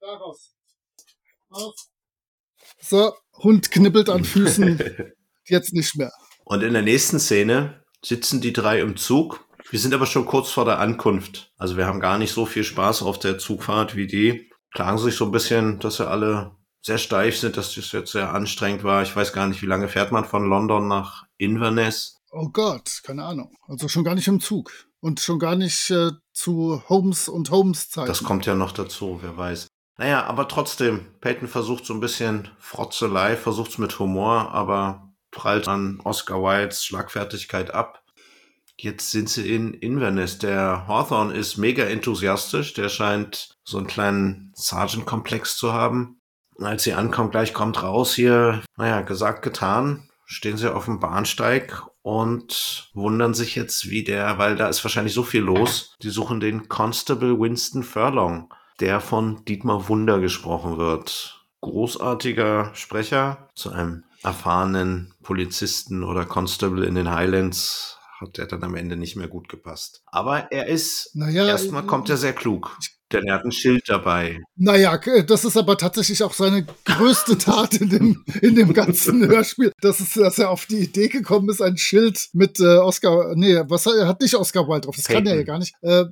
[0.00, 0.54] Da raus.
[1.50, 1.74] Auf.
[2.80, 4.78] So, Hund knibbelt an Füßen.
[5.50, 6.12] jetzt nicht mehr.
[6.44, 9.44] Und in der nächsten Szene sitzen die drei im Zug.
[9.70, 11.52] Wir sind aber schon kurz vor der Ankunft.
[11.58, 14.50] Also wir haben gar nicht so viel Spaß auf der Zugfahrt wie die.
[14.72, 18.32] Klagen sich so ein bisschen, dass sie alle sehr steif sind, dass das jetzt sehr
[18.32, 19.02] anstrengend war.
[19.02, 22.16] Ich weiß gar nicht, wie lange fährt man von London nach Inverness?
[22.30, 23.54] Oh Gott, keine Ahnung.
[23.66, 24.72] Also schon gar nicht im Zug.
[25.00, 28.08] Und schon gar nicht äh, zu Holmes und Holmes Zeit.
[28.08, 29.68] Das kommt ja noch dazu, wer weiß.
[29.98, 35.07] Naja, aber trotzdem, Peyton versucht so ein bisschen Frotzelei, versucht es mit Humor, aber
[35.38, 38.02] prallt an Oscar Wildes Schlagfertigkeit ab.
[38.76, 40.38] Jetzt sind sie in Inverness.
[40.38, 42.74] Der Hawthorne ist mega enthusiastisch.
[42.74, 46.20] Der scheint so einen kleinen Sergeant-Komplex zu haben.
[46.60, 51.84] Als sie ankommt, gleich kommt raus hier, naja, gesagt, getan, stehen sie auf dem Bahnsteig
[52.02, 55.94] und wundern sich jetzt, wie der, weil da ist wahrscheinlich so viel los.
[56.02, 61.46] Die suchen den Constable Winston Furlong, der von Dietmar Wunder gesprochen wird.
[61.60, 68.74] Großartiger Sprecher zu einem erfahrenen Polizisten oder Constable in den Highlands hat er dann am
[68.74, 70.02] Ende nicht mehr gut gepasst.
[70.06, 72.76] Aber er ist, naja, erstmal kommt er sehr klug.
[73.10, 74.42] Denn er hat ein Schild dabei.
[74.56, 79.72] Naja, das ist aber tatsächlich auch seine größte Tat in dem, in dem ganzen Hörspiel,
[79.80, 83.62] dass, es, dass er auf die Idee gekommen ist, ein Schild mit äh, Oscar, nee,
[83.66, 85.24] was er hat nicht Oscar Wilde drauf, das Peyton.
[85.24, 85.74] kann er ja gar nicht.
[85.80, 86.04] Äh,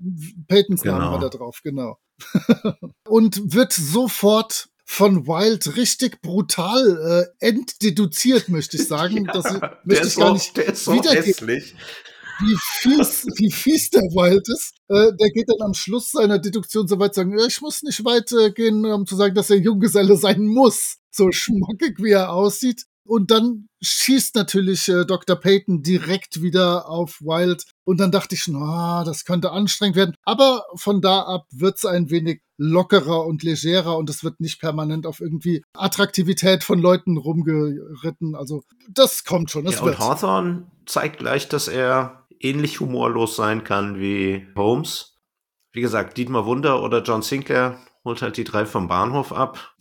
[0.48, 0.98] Peytons genau.
[0.98, 1.98] Namen war da drauf, genau.
[3.09, 9.27] Und wird sofort von Wild richtig brutal äh, entdeduziert, möchte ich sagen.
[9.27, 9.53] Ja, das
[9.85, 11.75] möchte ist ich gar nicht der ist wiedergeben hässlich.
[12.40, 14.75] wie fies, wie fies der Wild ist.
[14.88, 18.05] Äh, der geht dann am Schluss seiner Deduktion so weit zu sagen, ich muss nicht
[18.05, 20.99] weit äh, gehen, um zu sagen, dass er Junggeselle sein muss.
[21.11, 22.85] So schmuckig, wie er aussieht.
[23.07, 25.37] Und dann schießt natürlich äh, Dr.
[25.37, 27.64] Peyton direkt wieder auf Wild.
[27.85, 30.14] Und dann dachte ich schon, ah, das könnte anstrengend werden.
[30.25, 35.07] Aber von da ab wird's ein wenig lockerer und legerer und es wird nicht permanent
[35.07, 38.35] auf irgendwie Attraktivität von Leuten rumgeritten.
[38.35, 39.64] Also das kommt schon.
[39.64, 39.99] Das Ja, wird.
[39.99, 45.16] und Hawthorne zeigt gleich, dass er ähnlich humorlos sein kann wie Holmes.
[45.73, 49.75] Wie gesagt, Dietmar Wunder oder John Sinclair holt halt die drei vom Bahnhof ab.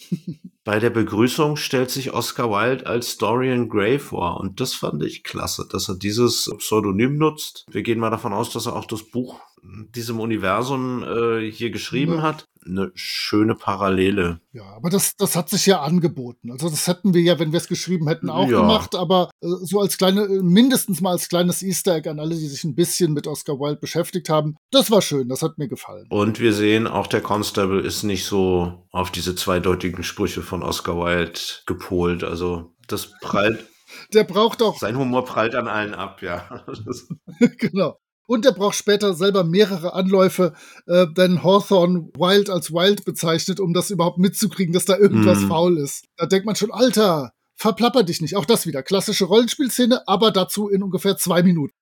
[0.66, 5.24] Bei der Begrüßung stellt sich Oscar Wilde als Dorian Gray vor und das fand ich
[5.24, 7.66] klasse, dass er dieses Pseudonym nutzt.
[7.70, 12.16] Wir gehen mal davon aus, dass er auch das Buch diesem Universum äh, hier geschrieben
[12.16, 12.22] Ja.
[12.24, 12.48] hat.
[12.67, 14.39] Eine schöne Parallele.
[14.51, 16.51] Ja, aber das, das hat sich ja angeboten.
[16.51, 18.62] Also das hätten wir ja, wenn wir es geschrieben hätten, auch Ja.
[18.62, 18.95] gemacht.
[18.95, 22.47] Aber äh, so als kleine, äh, mindestens mal als kleines Easter Egg an alle, die
[22.47, 24.56] sich ein bisschen mit Oscar Wilde beschäftigt haben.
[24.71, 26.08] Das war schön, das hat mir gefallen.
[26.10, 30.97] Und wir sehen, auch der Constable ist nicht so auf diese zweideutigen Sprüche von Oscar
[30.97, 32.23] Wilde gepolt.
[32.23, 33.65] Also das prallt,
[34.13, 36.65] Der braucht auch, sein Humor prallt an allen ab, ja.
[37.60, 37.97] Genau.
[38.28, 40.54] Und der braucht später selber mehrere Anläufe,
[40.88, 45.48] äh, denn Hawthorne Wild als Wild bezeichnet, um das überhaupt mitzukriegen, dass da irgendwas Mhm.
[45.48, 46.06] faul ist.
[46.18, 48.36] Da denkt man schon, Alter, verplapper dich nicht.
[48.36, 48.82] Auch das wieder.
[48.84, 51.74] Klassische Rollenspielszene, aber dazu in ungefähr zwei Minuten.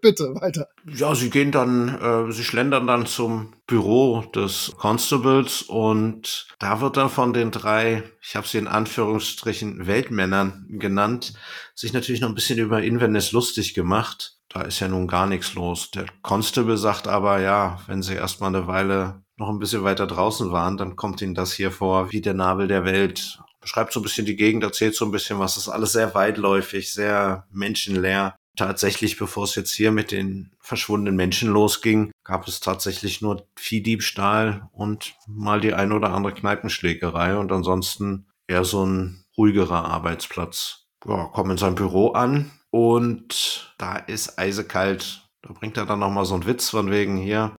[0.00, 0.68] Bitte, weiter.
[0.86, 6.96] ja, sie gehen dann, äh, sie schlendern dann zum Büro des Constables und da wird
[6.96, 11.34] dann von den drei, ich habe sie in Anführungsstrichen Weltmännern genannt,
[11.74, 14.36] sich natürlich noch ein bisschen über Inverness lustig gemacht.
[14.48, 15.90] Da ist ja nun gar nichts los.
[15.92, 20.50] Der Constable sagt aber, ja, wenn sie erstmal eine Weile noch ein bisschen weiter draußen
[20.50, 23.38] waren, dann kommt ihnen das hier vor wie der Nabel der Welt.
[23.60, 25.54] Beschreibt so ein bisschen die Gegend, erzählt so ein bisschen was.
[25.54, 28.34] Das ist alles sehr weitläufig, sehr menschenleer.
[28.60, 34.68] Tatsächlich, bevor es jetzt hier mit den verschwundenen Menschen losging, gab es tatsächlich nur Viehdiebstahl
[34.72, 40.84] und mal die ein oder andere Kneipenschlägerei und ansonsten eher so ein ruhigerer Arbeitsplatz.
[41.06, 45.26] Ja, kommen in sein Büro an und da ist eisekalt.
[45.40, 47.56] Da bringt er dann noch mal so einen Witz von wegen hier.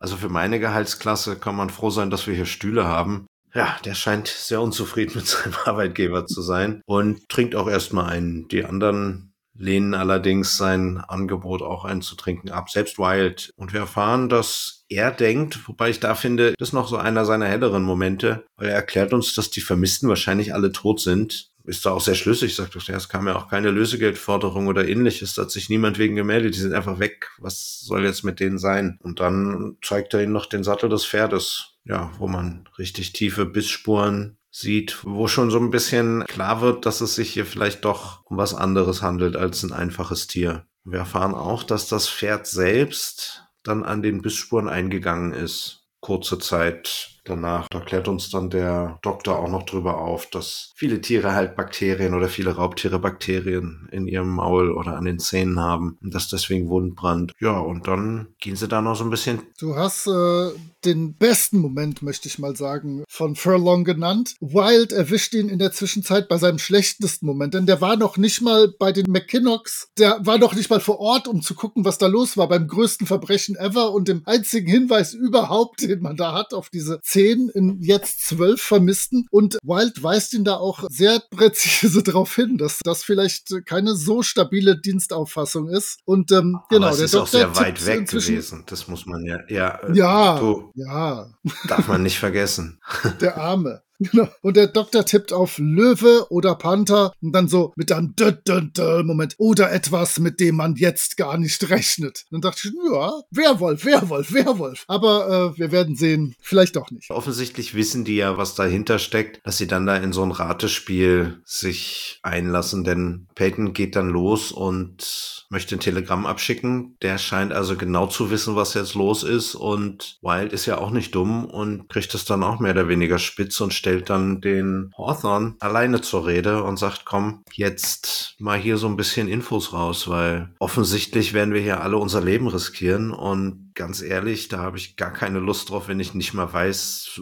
[0.00, 3.26] Also für meine Gehaltsklasse kann man froh sein, dass wir hier Stühle haben.
[3.54, 8.48] Ja, der scheint sehr unzufrieden mit seinem Arbeitgeber zu sein und trinkt auch erstmal einen.
[8.48, 13.50] Die anderen lehnen allerdings sein Angebot auch einzutrinken ab, selbst Wild.
[13.56, 17.24] Und wir erfahren, dass er denkt, wobei ich da finde, das ist noch so einer
[17.24, 21.50] seiner helleren Momente, weil er erklärt uns, dass die Vermissten wahrscheinlich alle tot sind.
[21.64, 25.34] Ist da auch sehr schlüssig, sagt er, es kam ja auch keine Lösegeldforderung oder ähnliches,
[25.34, 27.30] da hat sich niemand wegen gemeldet, die sind einfach weg.
[27.38, 28.98] Was soll jetzt mit denen sein?
[29.00, 33.46] Und dann zeigt er ihnen noch den Sattel des Pferdes, ja, wo man richtig tiefe
[33.46, 38.22] Bissspuren sieht, wo schon so ein bisschen klar wird, dass es sich hier vielleicht doch
[38.26, 40.66] um was anderes handelt als ein einfaches Tier.
[40.84, 45.80] Wir erfahren auch, dass das Pferd selbst dann an den Bissspuren eingegangen ist.
[46.00, 47.68] Kurze Zeit danach.
[47.68, 52.14] Da klärt uns dann der Doktor auch noch drüber auf, dass viele Tiere halt Bakterien
[52.14, 56.68] oder viele Raubtiere Bakterien in ihrem Maul oder an den Zähnen haben und dass deswegen
[56.68, 57.32] Wundbrand.
[57.38, 60.50] Ja, und dann gehen sie da noch so ein bisschen Du hast äh,
[60.84, 64.34] den besten Moment, möchte ich mal sagen, von Furlong genannt.
[64.40, 68.40] Wild erwischt ihn in der Zwischenzeit bei seinem schlechtesten Moment, denn der war noch nicht
[68.40, 71.98] mal bei den McKinnocks, der war noch nicht mal vor Ort, um zu gucken, was
[71.98, 76.34] da los war, beim größten Verbrechen ever und dem einzigen Hinweis überhaupt, den man da
[76.34, 79.26] hat auf diese zehn in jetzt zwölf Vermissten.
[79.30, 84.22] Und Wild weist ihn da auch sehr präzise darauf hin, dass das vielleicht keine so
[84.22, 85.98] stabile Dienstauffassung ist.
[86.04, 88.64] Und ähm, genau, Aber es der ist auch Doktor sehr weit weg gewesen.
[88.66, 91.26] Das muss man ja, ja, äh, Ja, du, ja,
[91.68, 92.80] darf man nicht vergessen.
[93.20, 93.82] der Arme.
[94.10, 94.28] Genau.
[94.40, 98.60] Und der Doktor tippt auf Löwe oder Panther und dann so mit einem dö, dö,
[98.62, 102.24] dö Moment oder etwas, mit dem man jetzt gar nicht rechnet.
[102.30, 104.84] Dann dachte ich, ja, Werwolf, Werwolf, Werwolf.
[104.88, 107.10] Aber äh, wir werden sehen, vielleicht doch nicht.
[107.10, 111.40] Offensichtlich wissen die ja, was dahinter steckt, dass sie dann da in so ein Ratespiel
[111.44, 116.96] sich einlassen, denn Peyton geht dann los und möchte ein Telegramm abschicken.
[117.02, 120.90] Der scheint also genau zu wissen, was jetzt los ist und Wild ist ja auch
[120.90, 124.92] nicht dumm und kriegt es dann auch mehr oder weniger spitz und stellt dann den
[124.96, 130.08] Hawthorne alleine zur Rede und sagt, komm, jetzt mal hier so ein bisschen Infos raus,
[130.08, 134.96] weil offensichtlich werden wir hier alle unser Leben riskieren und ganz ehrlich, da habe ich
[134.96, 137.20] gar keine Lust drauf, wenn ich nicht mal weiß,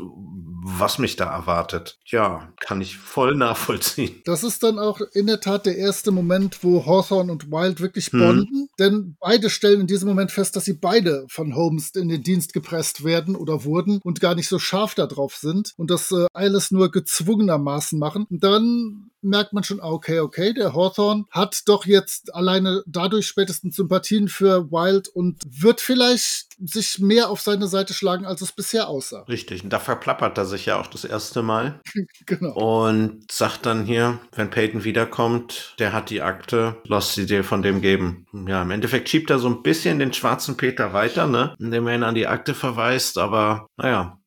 [0.63, 1.99] was mich da erwartet.
[2.07, 4.21] Ja, kann ich voll nachvollziehen.
[4.25, 8.11] Das ist dann auch in der Tat der erste Moment, wo Hawthorne und Wild wirklich
[8.11, 8.69] bonden, hm.
[8.79, 12.53] denn beide stellen in diesem Moment fest, dass sie beide von Holmes in den Dienst
[12.53, 16.71] gepresst werden oder wurden und gar nicht so scharf darauf sind und das äh, alles
[16.71, 18.27] nur gezwungenermaßen machen.
[18.31, 23.77] Und dann merkt man schon, okay, okay, der Hawthorne hat doch jetzt alleine dadurch spätestens
[23.77, 28.89] Sympathien für Wild und wird vielleicht sich mehr auf seine Seite schlagen, als es bisher
[28.89, 29.23] aussah.
[29.23, 31.81] Richtig, und da verplappert er sich ja auch das erste Mal.
[32.27, 32.53] genau.
[32.53, 37.63] Und sagt dann hier, wenn Peyton wiederkommt, der hat die Akte, lass sie dir von
[37.63, 38.27] dem geben.
[38.47, 41.95] Ja, im Endeffekt schiebt er so ein bisschen den schwarzen Peter weiter, ne, indem er
[41.95, 44.20] ihn an die Akte verweist, aber naja,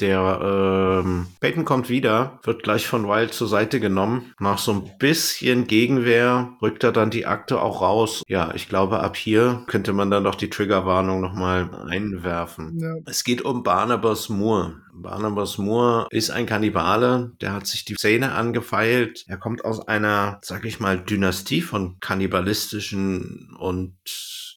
[0.00, 4.32] der ähm, Peyton kommt wieder, wird gleich von Wild zur Seite genommen.
[4.38, 8.22] Nach so ein bisschen Gegenwehr rückt er dann die Akte auch raus.
[8.28, 12.78] Ja, ich glaube, ab hier könnte man dann doch die Triggerwarnung nochmal einwerfen.
[12.78, 12.94] Ja.
[13.06, 14.80] Es geht um Barnabas Moore.
[14.92, 19.24] Barnabas Moore ist ein Kannibale, der hat sich die Zähne angefeilt.
[19.28, 23.94] Er kommt aus einer, sag ich mal, Dynastie von kannibalistischen und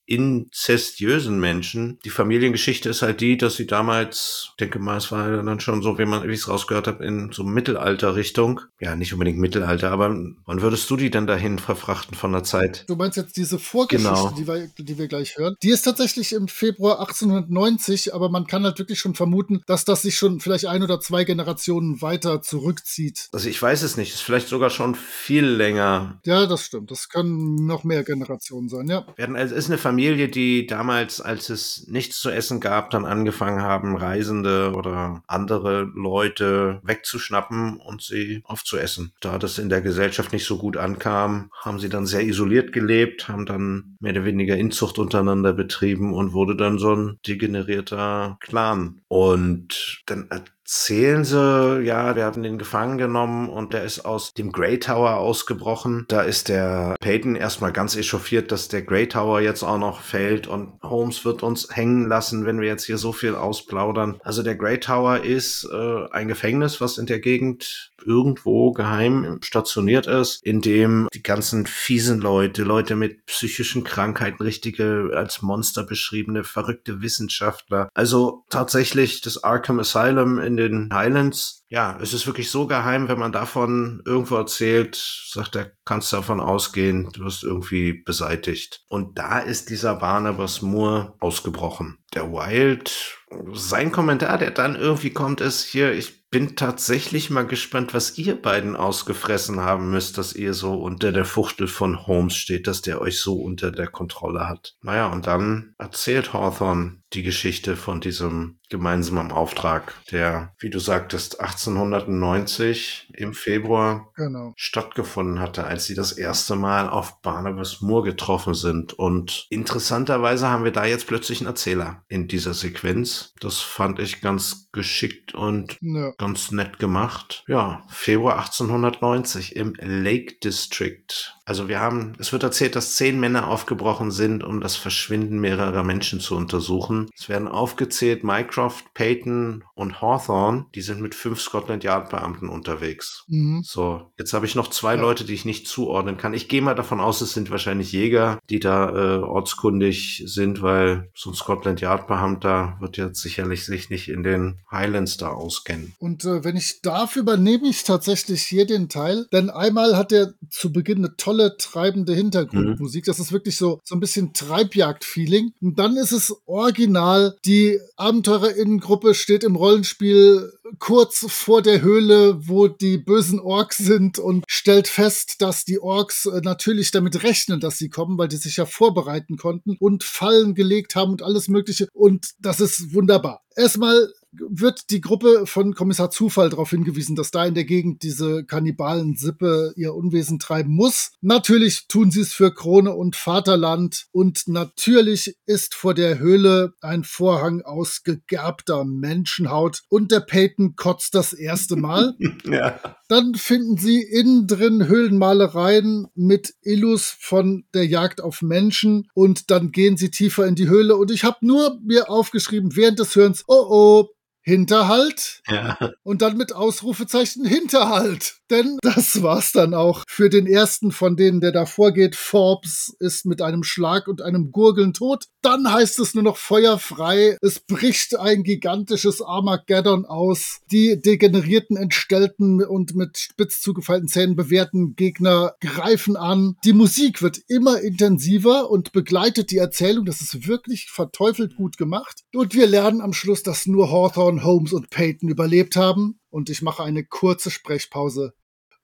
[0.06, 1.98] inzestiösen Menschen.
[2.04, 5.98] Die Familiengeschichte ist halt die, dass sie damals, denke mal, es war dann schon so,
[5.98, 8.62] wie man, wie ich es rausgehört habe, in so Mittelalter-Richtung.
[8.80, 10.10] Ja, nicht unbedingt Mittelalter, aber
[10.46, 12.84] wann würdest du die denn dahin verfrachten von der Zeit?
[12.88, 14.32] Du meinst jetzt diese Vorgeschichte, genau.
[14.38, 15.56] die, wir, die wir gleich hören.
[15.64, 20.02] Die ist tatsächlich im Februar 1890, aber man kann halt wirklich schon vermuten, dass das
[20.02, 23.30] sich schon vielleicht ein oder zwei Generationen weiter zurückzieht.
[23.32, 26.20] Also ich weiß es nicht, ist vielleicht sogar schon viel länger.
[26.26, 26.92] Ja, das stimmt.
[26.92, 29.06] Das können noch mehr Generationen sein, ja.
[29.16, 33.62] Es ist eine Familie Familie, die damals, als es nichts zu essen gab, dann angefangen
[33.62, 39.14] haben, Reisende oder andere Leute wegzuschnappen und sie aufzuessen.
[39.20, 43.28] Da das in der Gesellschaft nicht so gut ankam, haben sie dann sehr isoliert gelebt,
[43.28, 49.02] haben dann mehr oder weniger Inzucht untereinander betrieben und wurde dann so ein degenerierter Clan.
[49.08, 50.28] Und dann
[50.66, 55.18] erzählen sie, ja, wir haben den gefangen genommen und der ist aus dem Grey Tower
[55.18, 56.06] ausgebrochen.
[56.08, 60.48] Da ist der Peyton erstmal ganz echauffiert, dass der Grey Tower jetzt auch noch fällt
[60.48, 64.20] und Holmes wird uns hängen lassen, wenn wir jetzt hier so viel ausplaudern.
[64.24, 70.08] Also der Grey Tower ist äh, ein Gefängnis, was in der Gegend irgendwo geheim stationiert
[70.08, 76.44] ist, in dem die ganzen fiesen Leute, Leute mit psychischen Krankheiten, richtige als Monster beschriebene,
[76.44, 77.90] verrückte Wissenschaftler.
[77.94, 81.66] Also tatsächlich das Arkham Asylum in den Highlands.
[81.70, 86.40] Ja, es ist wirklich so geheim, wenn man davon irgendwo erzählt, sagt er, kannst davon
[86.40, 88.84] ausgehen, du wirst irgendwie beseitigt.
[88.90, 91.98] Und da ist dieser Barnabas Moore ausgebrochen.
[92.14, 93.18] Der Wild,
[93.54, 98.42] sein Kommentar, der dann irgendwie kommt, ist hier, ich bin tatsächlich mal gespannt, was ihr
[98.42, 103.02] beiden ausgefressen haben müsst, dass ihr so unter der Fuchtel von Holmes steht, dass der
[103.02, 104.76] euch so unter der Kontrolle hat.
[104.82, 111.40] Naja, und dann erzählt Hawthorne die Geschichte von diesem gemeinsamen Auftrag, der, wie du sagtest,
[111.40, 114.54] 1890 im Februar genau.
[114.56, 118.94] stattgefunden hatte, als sie das erste Mal auf Barnabas Moor getroffen sind.
[118.94, 123.34] Und interessanterweise haben wir da jetzt plötzlich einen Erzähler in dieser Sequenz.
[123.40, 127.44] Das fand ich ganz geschickt und ja ganz nett gemacht.
[127.48, 131.33] Ja, Februar 1890 im Lake District.
[131.46, 135.84] Also wir haben, es wird erzählt, dass zehn Männer aufgebrochen sind, um das Verschwinden mehrerer
[135.84, 137.10] Menschen zu untersuchen.
[137.18, 140.66] Es werden aufgezählt Mycroft, Peyton und Hawthorne.
[140.74, 143.26] Die sind mit fünf Scotland Yard Beamten unterwegs.
[143.28, 143.62] Mhm.
[143.64, 145.02] So, jetzt habe ich noch zwei ja.
[145.02, 146.34] Leute, die ich nicht zuordnen kann.
[146.34, 151.12] Ich gehe mal davon aus, es sind wahrscheinlich Jäger, die da äh, ortskundig sind, weil
[151.14, 155.94] so ein Scotland Yard Beamter wird jetzt sicherlich sich nicht in den Highlands da auskennen.
[156.00, 159.28] Und äh, wenn ich darf, übernehme ich tatsächlich hier den Teil.
[159.32, 163.06] Denn einmal hat er zu Beginn eine tolle, treibende Hintergrundmusik.
[163.06, 163.12] Mhm.
[163.12, 165.54] Das ist wirklich so, so ein bisschen Treibjagd-Feeling.
[165.62, 167.38] Und dann ist es original.
[167.46, 174.46] Die Abenteurerinnengruppe steht im Rollenspiel kurz vor der Höhle, wo die bösen Orks sind und
[174.48, 178.58] stellt fest, dass die Orks äh, natürlich damit rechnen, dass sie kommen, weil die sich
[178.58, 181.88] ja vorbereiten konnten und Fallen gelegt haben und alles Mögliche.
[181.94, 183.42] Und das ist wunderbar.
[183.56, 184.10] Erstmal
[184.40, 189.74] wird die Gruppe von Kommissar Zufall darauf hingewiesen, dass da in der Gegend diese Kannibalen-Sippe
[189.76, 191.12] ihr Unwesen treiben muss.
[191.22, 197.04] Natürlich tun sie es für Krone und Vaterland und natürlich ist vor der Höhle ein
[197.04, 202.16] Vorhang aus gegerbter Menschenhaut und der Peyton kotzt das erste Mal.
[202.46, 202.80] ja.
[203.08, 209.72] Dann finden sie innen drin Höhlenmalereien mit Illus von der Jagd auf Menschen und dann
[209.72, 213.44] gehen sie tiefer in die Höhle und ich habe nur mir aufgeschrieben während des Hörens,
[213.48, 214.10] oh oh,
[214.44, 215.78] Hinterhalt ja.
[216.04, 218.38] und dann mit Ausrufezeichen Hinterhalt.
[218.52, 222.16] Denn das war's dann auch für den ersten von denen, der da vorgeht.
[222.16, 225.28] Forbes ist mit einem Schlag und einem Gurgeln tot.
[225.44, 227.38] Dann heißt es nur noch feuerfrei.
[227.42, 230.62] Es bricht ein gigantisches Armageddon aus.
[230.72, 236.56] Die degenerierten, entstellten und mit spitz zugefallenen Zähnen bewährten Gegner greifen an.
[236.64, 240.06] Die Musik wird immer intensiver und begleitet die Erzählung.
[240.06, 242.22] Das ist wirklich verteufelt gut gemacht.
[242.34, 246.20] Und wir lernen am Schluss, dass nur Hawthorne, Holmes und Peyton überlebt haben.
[246.30, 248.34] Und ich mache eine kurze Sprechpause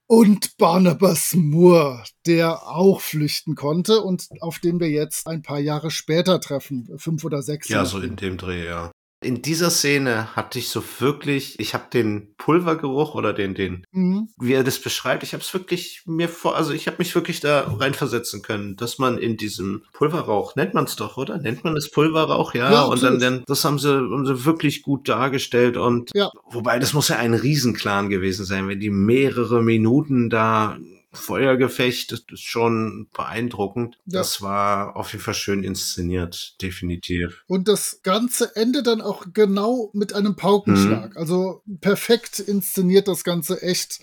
[0.09, 5.91] und Barnabas Moore, der auch flüchten konnte und auf den wir jetzt ein paar Jahre
[5.91, 7.69] später treffen, fünf oder sechs.
[7.69, 8.91] Ja, so in dem Dreh, ja.
[9.21, 14.29] In dieser Szene hatte ich so wirklich, ich habe den Pulvergeruch oder den, den, mhm.
[14.39, 17.41] wie er das beschreibt, ich habe es wirklich mir vor, also ich habe mich wirklich
[17.41, 21.37] da reinversetzen können, dass man in diesem Pulverrauch, nennt man es doch, oder?
[21.37, 22.71] Nennt man es Pulverrauch, ja?
[22.71, 26.31] ja und dann, dann, das haben sie, haben sie wirklich gut dargestellt und, ja.
[26.51, 30.77] wobei das muss ja ein Riesenclan gewesen sein, wenn die mehrere Minuten da
[31.11, 33.97] Feuergefecht, das ist schon beeindruckend.
[34.05, 34.19] Ja.
[34.19, 37.43] Das war auf jeden Fall schön inszeniert, definitiv.
[37.47, 41.11] Und das Ganze endet dann auch genau mit einem Paukenschlag.
[41.11, 41.17] Mhm.
[41.17, 44.01] Also perfekt inszeniert das Ganze echt.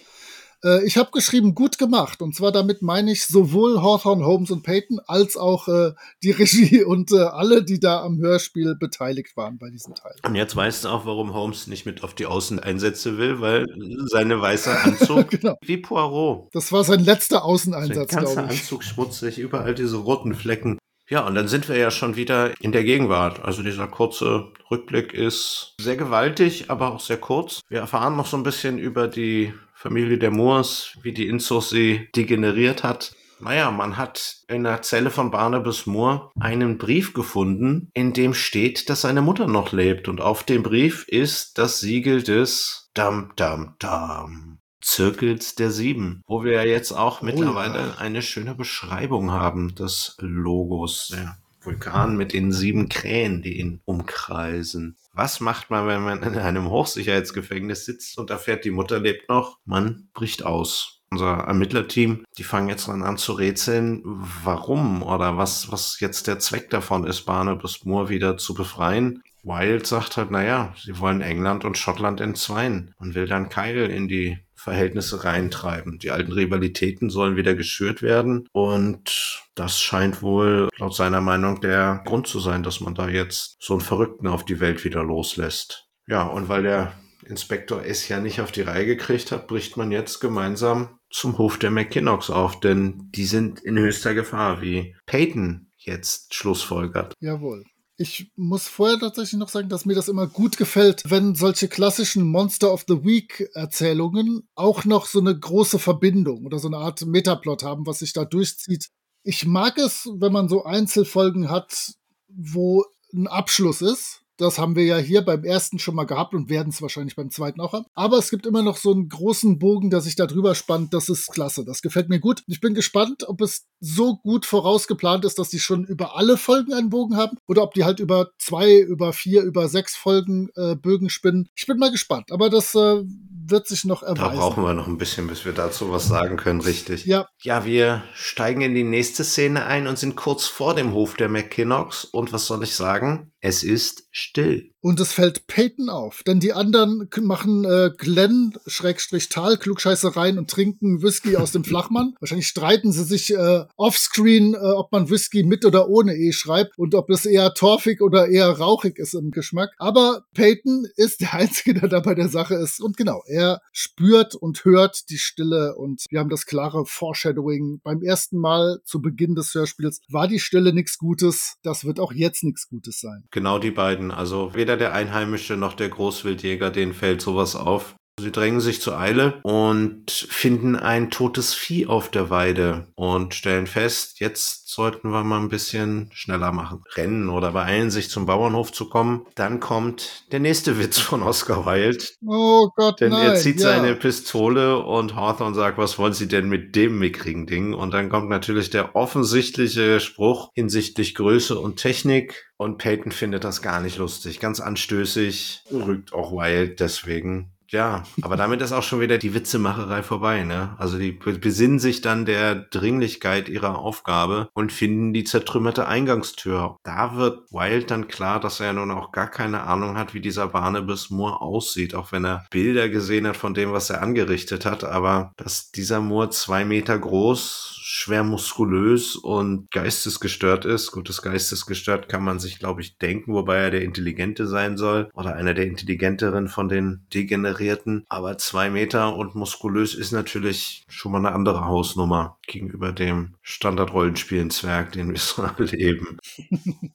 [0.64, 2.22] Äh, ich habe geschrieben, gut gemacht.
[2.22, 5.92] Und zwar damit meine ich sowohl Hawthorne, Holmes und Peyton als auch äh,
[6.22, 10.14] die Regie und äh, alle, die da am Hörspiel beteiligt waren bei diesem Teil.
[10.24, 13.66] Und jetzt weißt du auch, warum Holmes nicht mit auf die Außeneinsätze will, weil
[14.06, 15.56] seine weiße Anzug genau.
[15.62, 16.48] wie Poirot.
[16.52, 18.34] Das war sein letzter Außeneinsatz, glaube ich.
[18.34, 20.78] Der ganze Anzug schmutzig, überall diese roten Flecken.
[21.08, 23.44] Ja, und dann sind wir ja schon wieder in der Gegenwart.
[23.44, 27.60] Also dieser kurze Rückblick ist sehr gewaltig, aber auch sehr kurz.
[27.68, 32.82] Wir erfahren noch so ein bisschen über die Familie der Moors, wie die sie degeneriert
[32.82, 33.14] hat.
[33.40, 38.88] Naja, man hat in der Zelle von Barnabas Moore einen Brief gefunden, in dem steht,
[38.88, 40.08] dass seine Mutter noch lebt.
[40.08, 44.58] Und auf dem Brief ist das Siegel des Dam Dam Dam.
[44.80, 47.94] Zirkels der Sieben, wo wir ja jetzt auch oh mittlerweile ja.
[47.98, 51.08] eine schöne Beschreibung haben des Logos.
[51.12, 54.96] Der Vulkan mit den sieben Krähen, die ihn umkreisen.
[55.16, 59.58] Was macht man, wenn man in einem Hochsicherheitsgefängnis sitzt und erfährt, die Mutter lebt noch?
[59.64, 61.00] Man bricht aus.
[61.10, 66.38] Unser Ermittlerteam, die fangen jetzt dann an zu rätseln, warum oder was, was jetzt der
[66.38, 69.22] Zweck davon ist, Barnabas Moore wieder zu befreien.
[69.42, 74.08] Wild sagt halt, naja, sie wollen England und Schottland entzweien und will dann Keil in
[74.08, 76.00] die Verhältnisse reintreiben.
[76.00, 82.02] Die alten Rivalitäten sollen wieder geschürt werden und das scheint wohl laut seiner Meinung der
[82.04, 85.86] Grund zu sein, dass man da jetzt so einen Verrückten auf die Welt wieder loslässt.
[86.08, 86.94] Ja, und weil der
[87.24, 91.60] Inspektor es ja nicht auf die Reihe gekriegt hat, bricht man jetzt gemeinsam zum Hof
[91.60, 97.14] der McKinnocks auf, denn die sind in höchster Gefahr, wie Peyton jetzt schlussfolgert.
[97.20, 97.62] Jawohl.
[97.98, 102.24] Ich muss vorher tatsächlich noch sagen, dass mir das immer gut gefällt, wenn solche klassischen
[102.24, 107.06] Monster of the Week Erzählungen auch noch so eine große Verbindung oder so eine Art
[107.06, 108.90] Metaplot haben, was sich da durchzieht.
[109.22, 111.94] Ich mag es, wenn man so Einzelfolgen hat,
[112.28, 112.84] wo
[113.14, 116.70] ein Abschluss ist das haben wir ja hier beim ersten schon mal gehabt und werden
[116.70, 117.86] es wahrscheinlich beim zweiten auch haben.
[117.94, 120.92] Aber es gibt immer noch so einen großen Bogen, der sich da drüber spannt.
[120.92, 121.64] Das ist klasse.
[121.64, 122.42] Das gefällt mir gut.
[122.46, 126.72] Ich bin gespannt, ob es so gut vorausgeplant ist, dass die schon über alle Folgen
[126.72, 130.76] einen Bogen haben oder ob die halt über zwei, über vier, über sechs Folgen äh,
[130.76, 131.48] Bögen spinnen.
[131.54, 132.32] Ich bin mal gespannt.
[132.32, 133.02] Aber das äh,
[133.50, 134.20] wird sich noch erweisen.
[134.20, 137.06] Da brauchen wir noch ein bisschen, bis wir dazu was sagen können, richtig.
[137.06, 137.28] Ja.
[137.42, 141.28] Ja, wir steigen in die nächste Szene ein und sind kurz vor dem Hof der
[141.28, 142.04] McKinnocks.
[142.04, 143.32] Und was soll ich sagen?
[143.40, 144.72] Es ist still.
[144.86, 150.48] Und es fällt Peyton auf, denn die anderen machen äh, Glenn Schrägstrich Tal Klugscheißereien und
[150.48, 152.14] trinken Whisky aus dem Flachmann.
[152.20, 156.78] Wahrscheinlich streiten sie sich äh, offscreen, äh, ob man Whisky mit oder ohne E schreibt
[156.78, 159.70] und ob es eher torfig oder eher rauchig ist im Geschmack.
[159.78, 162.80] Aber Peyton ist der Einzige, der da bei der Sache ist.
[162.80, 167.80] Und genau, er spürt und hört die Stille und wir haben das klare Foreshadowing.
[167.82, 171.56] Beim ersten Mal zu Beginn des Hörspiels war die Stille nichts Gutes.
[171.64, 173.24] Das wird auch jetzt nichts Gutes sein.
[173.32, 174.12] Genau die beiden.
[174.12, 177.96] Also weder der Einheimische noch der Großwildjäger, denen fällt sowas auf.
[178.18, 183.66] Sie drängen sich zur Eile und finden ein totes Vieh auf der Weide und stellen
[183.66, 186.82] fest, jetzt sollten wir mal ein bisschen schneller machen.
[186.94, 189.26] Rennen oder beeilen sich zum Bauernhof zu kommen.
[189.34, 192.06] Dann kommt der nächste Witz von Oscar Wilde.
[192.26, 193.68] Oh Gott, Denn nein, er zieht ja.
[193.68, 197.74] seine Pistole und Hawthorne sagt, was wollen Sie denn mit dem mickrigen Ding?
[197.74, 202.46] Und dann kommt natürlich der offensichtliche Spruch hinsichtlich Größe und Technik.
[202.56, 208.36] Und Peyton findet das gar nicht lustig, ganz anstößig, rügt auch Wilde deswegen ja, aber
[208.36, 210.74] damit ist auch schon wieder die Witzemacherei vorbei, ne?
[210.78, 216.76] Also die besinnen sich dann der Dringlichkeit ihrer Aufgabe und finden die zertrümmerte Eingangstür.
[216.84, 220.48] Da wird Wild dann klar, dass er nun auch gar keine Ahnung hat, wie dieser
[220.48, 224.84] Barnabas Moore aussieht, auch wenn er Bilder gesehen hat von dem, was er angerichtet hat,
[224.84, 230.90] aber dass dieser Moor zwei Meter groß, schwer muskulös und geistesgestört ist.
[230.90, 235.08] Gut, das geistesgestört kann man sich, glaube ich, denken, wobei er der Intelligente sein soll
[235.14, 238.04] oder einer der intelligenteren von den Degenerierten.
[238.08, 244.90] Aber zwei Meter und muskulös ist natürlich schon mal eine andere Hausnummer gegenüber dem Standard-Rollenspielen-Zwerg,
[244.90, 246.18] den wir so erleben.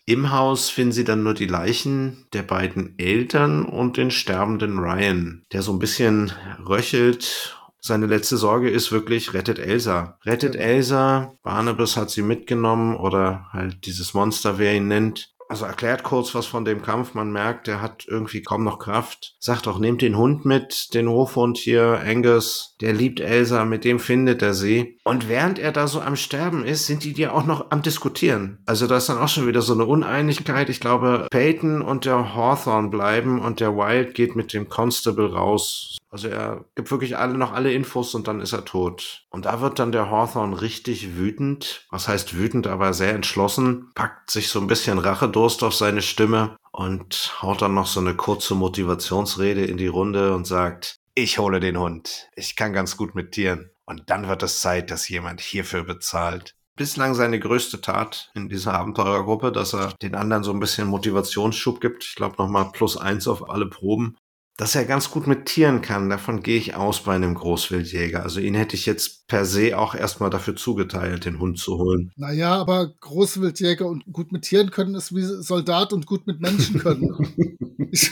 [0.05, 5.43] Im Haus finden sie dann nur die Leichen der beiden Eltern und den sterbenden Ryan,
[5.53, 6.33] der so ein bisschen
[6.67, 10.19] röchelt seine letzte Sorge ist wirklich, rettet Elsa.
[10.23, 11.33] Rettet Elsa.
[11.41, 15.33] Barnabas hat sie mitgenommen oder halt dieses Monster, wer ihn nennt.
[15.51, 17.13] Also erklärt kurz was von dem Kampf.
[17.13, 19.35] Man merkt, er hat irgendwie kaum noch Kraft.
[19.37, 22.77] Sagt auch, nehmt den Hund mit, den Hofhund hier, Angus.
[22.79, 24.97] Der liebt Elsa, mit dem findet er sie.
[25.03, 28.59] Und während er da so am Sterben ist, sind die dir auch noch am Diskutieren.
[28.65, 30.69] Also da ist dann auch schon wieder so eine Uneinigkeit.
[30.69, 35.97] Ich glaube, Peyton und der Hawthorne bleiben und der Wild geht mit dem Constable raus.
[36.11, 39.23] Also er gibt wirklich alle noch alle Infos und dann ist er tot.
[39.29, 41.87] Und da wird dann der Hawthorne richtig wütend.
[41.89, 43.91] Was heißt wütend, aber sehr entschlossen.
[43.95, 44.99] Packt sich so ein bisschen
[45.41, 50.35] Rachedurst auf seine Stimme und haut dann noch so eine kurze Motivationsrede in die Runde
[50.35, 52.29] und sagt, ich hole den Hund.
[52.35, 53.71] Ich kann ganz gut mit Tieren.
[53.85, 58.73] Und dann wird es Zeit, dass jemand hierfür bezahlt bislang seine größte Tat in dieser
[58.73, 62.03] Abenteurergruppe, dass er den anderen so ein bisschen Motivationsschub gibt.
[62.03, 64.17] Ich glaube nochmal plus eins auf alle Proben
[64.57, 66.09] dass er ganz gut mit Tieren kann.
[66.09, 68.23] Davon gehe ich aus bei einem Großwildjäger.
[68.23, 72.11] Also ihn hätte ich jetzt per se auch erstmal dafür zugeteilt, den Hund zu holen.
[72.15, 76.79] Naja, aber Großwildjäger und gut mit Tieren können ist wie Soldat und gut mit Menschen
[76.79, 77.57] können.
[77.91, 78.11] ich,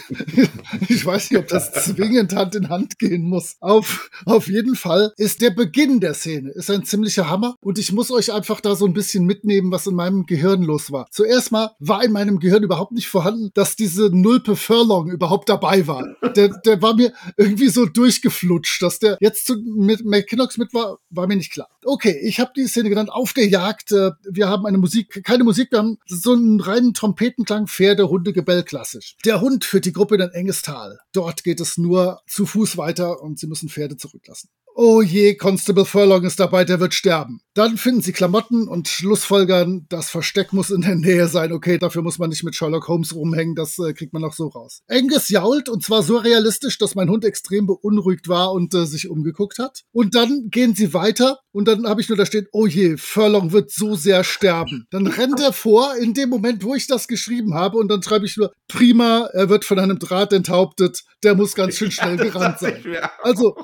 [0.88, 3.56] ich, weiß nicht, ob das zwingend Hand in Hand gehen muss.
[3.60, 7.92] Auf, auf jeden Fall ist der Beginn der Szene ist ein ziemlicher Hammer und ich
[7.92, 11.08] muss euch einfach da so ein bisschen mitnehmen, was in meinem Gehirn los war.
[11.12, 15.86] Zuerst mal war in meinem Gehirn überhaupt nicht vorhanden, dass diese Nulpe Furlong überhaupt dabei
[15.86, 20.74] war der, der war mir irgendwie so durchgeflutscht, dass der jetzt zu, mit McKinnox mit
[20.74, 21.70] war, war mir nicht klar.
[21.84, 23.92] Okay, ich habe die Szene genannt, auf der Jagd.
[23.92, 28.34] Äh, wir haben eine Musik, keine Musik, wir haben so einen reinen Trompetenklang, Pferde, Hunde,
[28.34, 29.16] Gebell, klassisch.
[29.26, 31.00] Der Hund führt die Gruppe in ein enges Tal.
[31.14, 34.50] Dort geht es nur zu Fuß weiter und sie müssen Pferde zurücklassen.
[34.82, 37.42] Oh je, Constable Furlong ist dabei, der wird sterben.
[37.54, 41.52] Dann finden sie Klamotten und Schlussfolgern, das Versteck muss in der Nähe sein.
[41.52, 44.48] Okay, dafür muss man nicht mit Sherlock Holmes rumhängen, das äh, kriegt man auch so
[44.48, 44.82] raus.
[44.88, 49.10] Angus jault und zwar so realistisch, dass mein Hund extrem beunruhigt war und äh, sich
[49.10, 49.84] umgeguckt hat.
[49.92, 53.52] Und dann gehen sie weiter und dann habe ich nur da stehen, oh je, Furlong
[53.52, 54.88] wird so sehr sterben.
[54.92, 58.26] Dann rennt er vor in dem Moment, wo ich das geschrieben habe und dann schreibe
[58.26, 62.60] ich nur, prima, er wird von einem Draht enthauptet, der muss ganz schön schnell gerannt
[62.60, 62.82] sein.
[63.22, 63.58] Also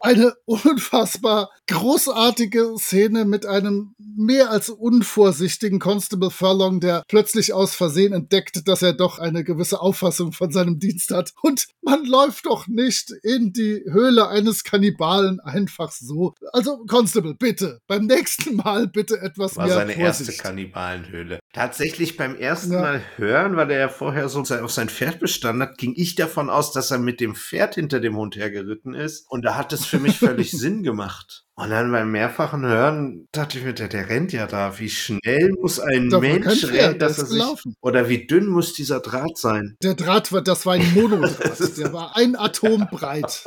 [0.00, 8.12] eine unfassbar großartige Szene mit einem mehr als unvorsichtigen Constable Furlong, der plötzlich aus Versehen
[8.12, 11.32] entdeckt, dass er doch eine gewisse Auffassung von seinem Dienst hat.
[11.42, 16.34] Und man läuft doch nicht in die Höhle eines Kannibalen einfach so.
[16.52, 20.30] Also, Constable, bitte, beim nächsten Mal bitte etwas War mehr seine Vorsicht.
[20.30, 21.38] erste Kannibalenhöhle.
[21.52, 22.80] Tatsächlich beim ersten Ja.
[22.80, 26.48] Mal hören, weil er ja vorher so auf sein Pferd bestanden hat, ging ich davon
[26.50, 29.26] aus, dass er mit dem Pferd hinter dem Hund hergeritten ist.
[29.28, 31.44] Und da hat es für mich völlig Sinn gemacht.
[31.54, 34.78] Und dann beim mehrfachen Hören dachte ich mir, der, der rennt ja da.
[34.78, 37.42] Wie schnell muss ein kein Mensch rennen, dass er sich,
[37.80, 39.76] oder wie dünn muss dieser Draht sein?
[39.82, 41.58] Der Draht, war- das war ein Monodraht.
[41.78, 43.42] Der war ein Atom breit.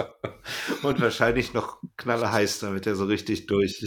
[0.83, 3.85] Und wahrscheinlich noch knalleheiß, damit er so richtig durch.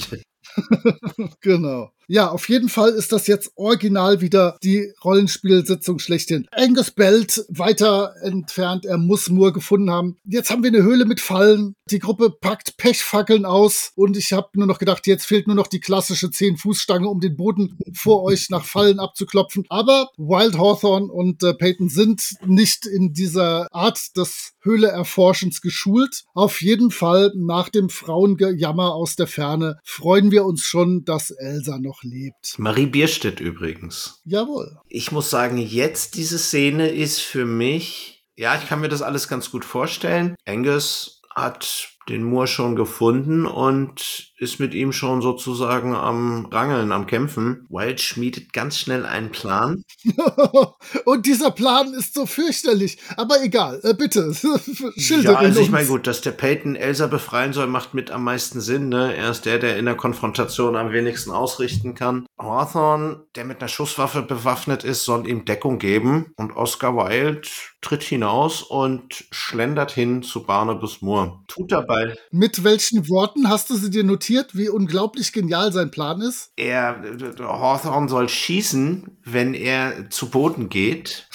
[1.40, 1.90] Genau.
[2.07, 6.46] Ja, auf jeden Fall ist das jetzt original wieder die Rollenspielsitzung schlechthin.
[6.52, 10.16] Angus bellt weiter entfernt, er muss Moore gefunden haben.
[10.24, 11.74] Jetzt haben wir eine Höhle mit Fallen.
[11.90, 15.66] Die Gruppe packt Pechfackeln aus und ich habe nur noch gedacht, jetzt fehlt nur noch
[15.66, 19.64] die klassische 10-Fuß-Stange, um den Boden vor euch nach Fallen abzuklopfen.
[19.68, 26.24] Aber Wild Hawthorne und äh, Peyton sind nicht in dieser Art des Höhle-Erforschens geschult.
[26.34, 31.78] Auf jeden Fall nach dem Frauengejammer aus der Ferne freuen wir uns schon, dass Elsa
[31.78, 32.58] noch lebt.
[32.58, 34.20] Marie Bierstedt übrigens.
[34.24, 34.78] Jawohl.
[34.88, 39.28] Ich muss sagen, jetzt diese Szene ist für mich, ja, ich kann mir das alles
[39.28, 40.34] ganz gut vorstellen.
[40.44, 47.07] Angus hat den Moor schon gefunden und ist mit ihm schon sozusagen am Rangeln, am
[47.07, 47.66] Kämpfen.
[47.68, 49.85] Wild schmiedet ganz schnell einen Plan.
[51.05, 52.99] und dieser Plan ist so fürchterlich.
[53.16, 54.35] Aber egal, äh, bitte,
[54.97, 58.24] schilder ja, also ich meine, gut, dass der Peyton Elsa befreien soll, macht mit am
[58.24, 58.89] meisten Sinn.
[58.89, 59.14] Ne?
[59.14, 62.26] Er ist der, der in der Konfrontation am wenigsten ausrichten kann.
[62.37, 66.32] Hawthorne, der mit einer Schusswaffe bewaffnet ist, soll ihm Deckung geben.
[66.37, 67.49] Und Oscar Wilde
[67.80, 71.39] tritt hinaus und schlendert hin zu Barnabas Moore.
[71.47, 72.16] Tut dabei.
[72.30, 74.23] Mit welchen Worten hast du sie dir notiert,
[74.56, 76.52] wie unglaublich genial sein Plan ist?
[76.56, 77.02] Er,
[77.38, 81.28] Hawthorne soll schießen, wenn er zu Boden geht.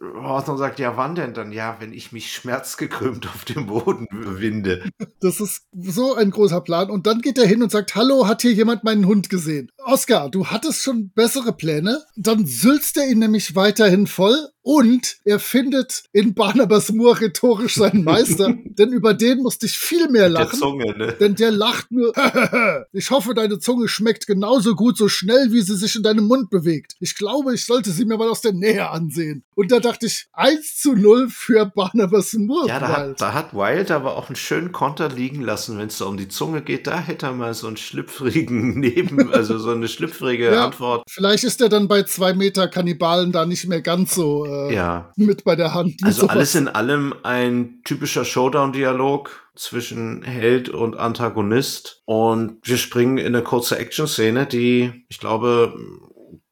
[0.00, 1.52] Hawthorne sagt, ja, wann denn dann?
[1.52, 4.88] Ja, wenn ich mich schmerzgekrümmt auf dem Boden winde.
[5.20, 6.90] Das ist so ein großer Plan.
[6.90, 9.71] Und dann geht er hin und sagt, hallo, hat hier jemand meinen Hund gesehen?
[9.84, 12.02] Oscar, du hattest schon bessere Pläne.
[12.16, 18.04] Dann sülzt er ihn nämlich weiterhin voll und er findet in Barnabas Moore rhetorisch seinen
[18.04, 20.50] Meister, denn über den musste ich viel mehr lachen.
[20.52, 21.16] Der Zunge, ne?
[21.18, 22.12] Denn der lacht nur,
[22.92, 26.48] ich hoffe, deine Zunge schmeckt genauso gut, so schnell, wie sie sich in deinem Mund
[26.50, 26.94] bewegt.
[27.00, 29.42] Ich glaube, ich sollte sie mir mal aus der Nähe ansehen.
[29.56, 32.68] Und da dachte ich, 1 zu 0 für Barnabas Moore.
[32.68, 35.98] Ja, da hat, da hat Wild aber auch einen schönen Konter liegen lassen, wenn es
[35.98, 36.86] da um die Zunge geht.
[36.86, 41.04] Da hätte er mal so einen schlüpfrigen Neben, also so eine schlüpfrige ja, Antwort.
[41.08, 45.12] Vielleicht ist er dann bei zwei Meter Kannibalen da nicht mehr ganz so äh, ja.
[45.16, 45.94] mit bei der Hand.
[46.02, 46.36] Also sowas.
[46.36, 52.02] alles in allem ein typischer Showdown-Dialog zwischen Held und Antagonist.
[52.04, 55.74] Und wir springen in eine kurze Action-Szene, die, ich glaube,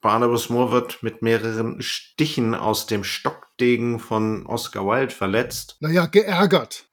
[0.01, 5.77] Barnabas Moore wird mit mehreren Stichen aus dem Stockdegen von Oscar Wilde verletzt.
[5.81, 6.87] Naja, geärgert.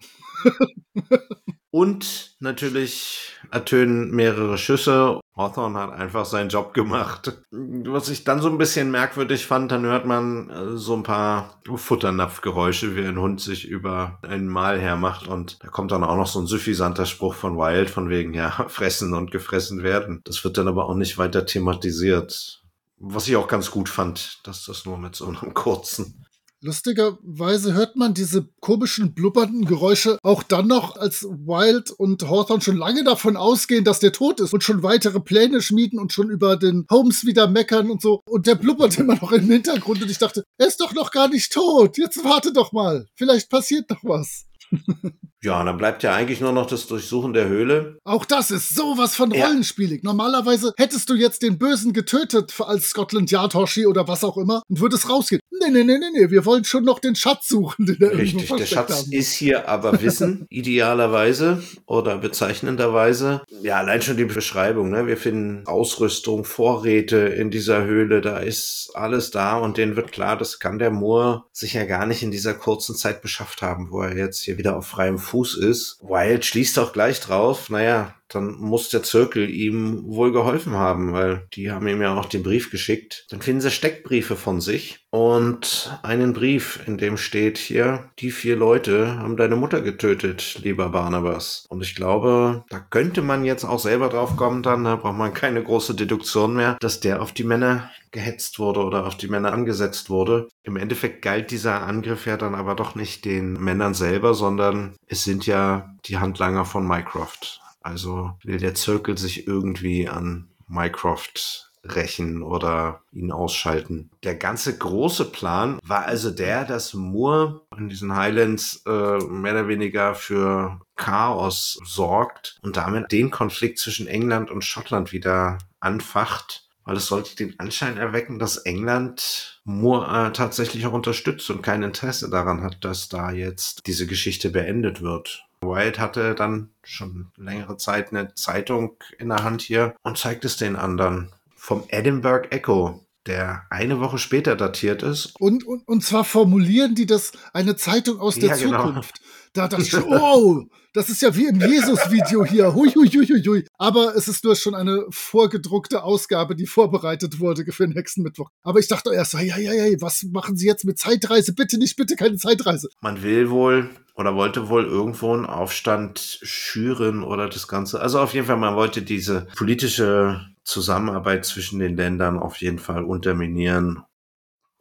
[1.70, 5.20] Und natürlich ertönen mehrere Schüsse.
[5.36, 7.38] Hawthorne hat einfach seinen Job gemacht.
[7.51, 11.61] Was ich dann so ein bisschen merkwürdig fand, dann hört man äh, so ein paar
[11.65, 15.28] Futternapfgeräusche, wie ein Hund sich über ein Mal hermacht.
[15.28, 18.49] Und da kommt dann auch noch so ein suffisanter Spruch von Wild, von wegen, ja,
[18.70, 20.22] fressen und gefressen werden.
[20.24, 22.63] Das wird dann aber auch nicht weiter thematisiert.
[22.99, 26.26] Was ich auch ganz gut fand, dass das nur mit so einem kurzen
[26.62, 32.78] Lustigerweise hört man diese komischen, blubbernden Geräusche auch dann noch, als Wild und Hawthorne schon
[32.78, 36.58] lange davon ausgehen, dass der tot ist und schon weitere Pläne schmieden und schon über
[36.58, 38.22] den Holmes wieder meckern und so.
[38.28, 41.28] Und der blubbert immer noch im Hintergrund und ich dachte, er ist doch noch gar
[41.28, 41.97] nicht tot.
[41.97, 43.05] Jetzt warte doch mal.
[43.14, 44.45] Vielleicht passiert noch was.
[45.48, 48.00] Ja, dann bleibt ja eigentlich nur noch das Durchsuchen der Höhle.
[48.04, 50.04] Auch das ist sowas von rollenspielig.
[50.04, 50.10] Ja.
[50.10, 54.62] Normalerweise hättest du jetzt den Bösen getötet als Scotland Yard Hoshi oder was auch immer
[54.68, 55.39] und würdest rausgehen.
[55.50, 58.50] Nee, nee, nee, nee, nee, wir wollen schon noch den Schatz suchen, den er Richtig,
[58.50, 59.12] der Schatz haben.
[59.12, 63.41] ist hier aber Wissen, idealerweise oder bezeichnenderweise.
[63.62, 65.08] Ja, allein schon die Beschreibung, ne?
[65.08, 70.38] Wir finden Ausrüstung, Vorräte in dieser Höhle, da ist alles da und denen wird klar,
[70.38, 74.02] das kann der Moor sich ja gar nicht in dieser kurzen Zeit beschafft haben, wo
[74.02, 76.00] er jetzt hier wieder auf freiem Fuß ist.
[76.02, 81.47] Wild schließt auch gleich drauf, naja, dann muss der Zirkel ihm wohl geholfen haben, weil
[81.53, 83.25] die haben ihm ja auch den Brief geschickt.
[83.30, 88.55] Dann finden sie Steckbriefe von sich und einen Brief, in dem steht hier, die vier
[88.55, 91.65] Leute haben deine Mutter getötet, lieber Barnabas.
[91.69, 95.34] Und ich glaube, da könnte man jetzt auch selber drauf kommen, dann da braucht man
[95.34, 99.53] keine große Deduktion mehr, dass der auf die Männer gehetzt wurde oder auf die Männer
[99.53, 100.47] angesetzt wurde.
[100.63, 105.23] Im Endeffekt galt dieser Angriff ja dann aber doch nicht den Männern selber, sondern es
[105.23, 107.61] sind ja die Handlanger von Mycroft.
[107.88, 114.12] Also will der Zirkel sich irgendwie an Mycroft rächen oder ihn ausschalten.
[114.24, 119.70] Der ganze große Plan war also der, dass Moore in diesen Highlands äh, mehr oder
[119.70, 126.98] weniger für Chaos sorgt und damit den Konflikt zwischen England und Schottland wieder anfacht, weil
[126.98, 132.30] es sollte den Anschein erwecken, dass England Moore äh, tatsächlich auch unterstützt und kein Interesse
[132.30, 135.47] daran hat, dass da jetzt diese Geschichte beendet wird.
[135.62, 140.58] White hatte dann schon längere Zeit eine Zeitung in der Hand hier und zeigt es
[140.58, 141.30] den anderen.
[141.55, 145.36] Vom Edinburgh Echo, der eine Woche später datiert ist.
[145.39, 148.88] Und, und, und zwar formulieren die das eine Zeitung aus der ja, genau.
[148.88, 149.20] Zukunft.
[149.20, 149.26] Genau.
[149.54, 152.74] Da dachte ich, oh, das ist ja wie im Jesus-Video hier.
[152.74, 153.68] Hui, hui, hui, hui, hui.
[153.78, 158.50] Aber es ist nur schon eine vorgedruckte Ausgabe, die vorbereitet wurde für den nächsten Mittwoch.
[158.64, 161.54] Aber ich dachte erst, ja, ja, ja, was machen Sie jetzt mit Zeitreise?
[161.54, 162.89] Bitte nicht, bitte keine Zeitreise.
[163.02, 168.02] Man will wohl oder wollte wohl irgendwo einen Aufstand schüren oder das Ganze.
[168.02, 173.04] Also auf jeden Fall, man wollte diese politische Zusammenarbeit zwischen den Ländern auf jeden Fall
[173.04, 174.04] unterminieren.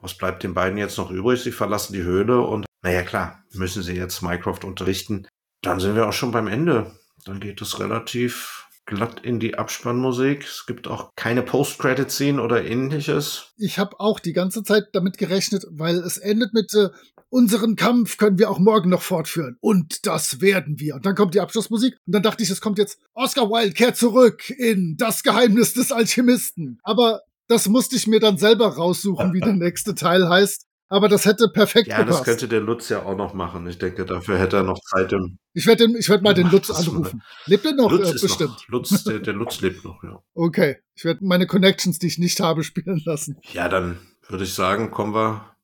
[0.00, 1.42] Was bleibt den beiden jetzt noch übrig?
[1.42, 5.26] Sie verlassen die Höhle und naja klar, müssen sie jetzt Minecraft unterrichten.
[5.62, 6.94] Dann sind wir auch schon beim Ende.
[7.24, 10.44] Dann geht es relativ glatt in die Abspannmusik.
[10.44, 13.52] Es gibt auch keine Post-Credit-Scene oder ähnliches.
[13.58, 16.90] Ich habe auch die ganze Zeit damit gerechnet, weil es endet mit äh,
[17.28, 19.56] unseren Kampf können wir auch morgen noch fortführen.
[19.60, 20.94] Und das werden wir.
[20.94, 21.96] Und dann kommt die Abschlussmusik.
[22.06, 25.90] Und dann dachte ich, es kommt jetzt Oscar Wilde kehrt zurück in Das Geheimnis des
[25.90, 26.78] Alchemisten.
[26.82, 30.65] Aber das musste ich mir dann selber raussuchen, wie der nächste Teil heißt.
[30.88, 32.10] Aber das hätte perfekt ja, gepasst.
[32.12, 33.66] Ja, das könnte der Lutz ja auch noch machen.
[33.66, 35.38] Ich denke, dafür hätte er noch Zeit im.
[35.52, 37.22] Ich werde werd mal den Lutz anrufen.
[37.46, 37.90] Lebt er noch?
[37.90, 38.50] Lutz äh, bestimmt.
[38.50, 40.22] Noch, Lutz, der, der Lutz lebt noch, ja.
[40.34, 40.76] Okay.
[40.94, 43.38] Ich werde meine Connections, die ich nicht habe, spielen lassen.
[43.52, 45.56] Ja, dann würde ich sagen, kommen wir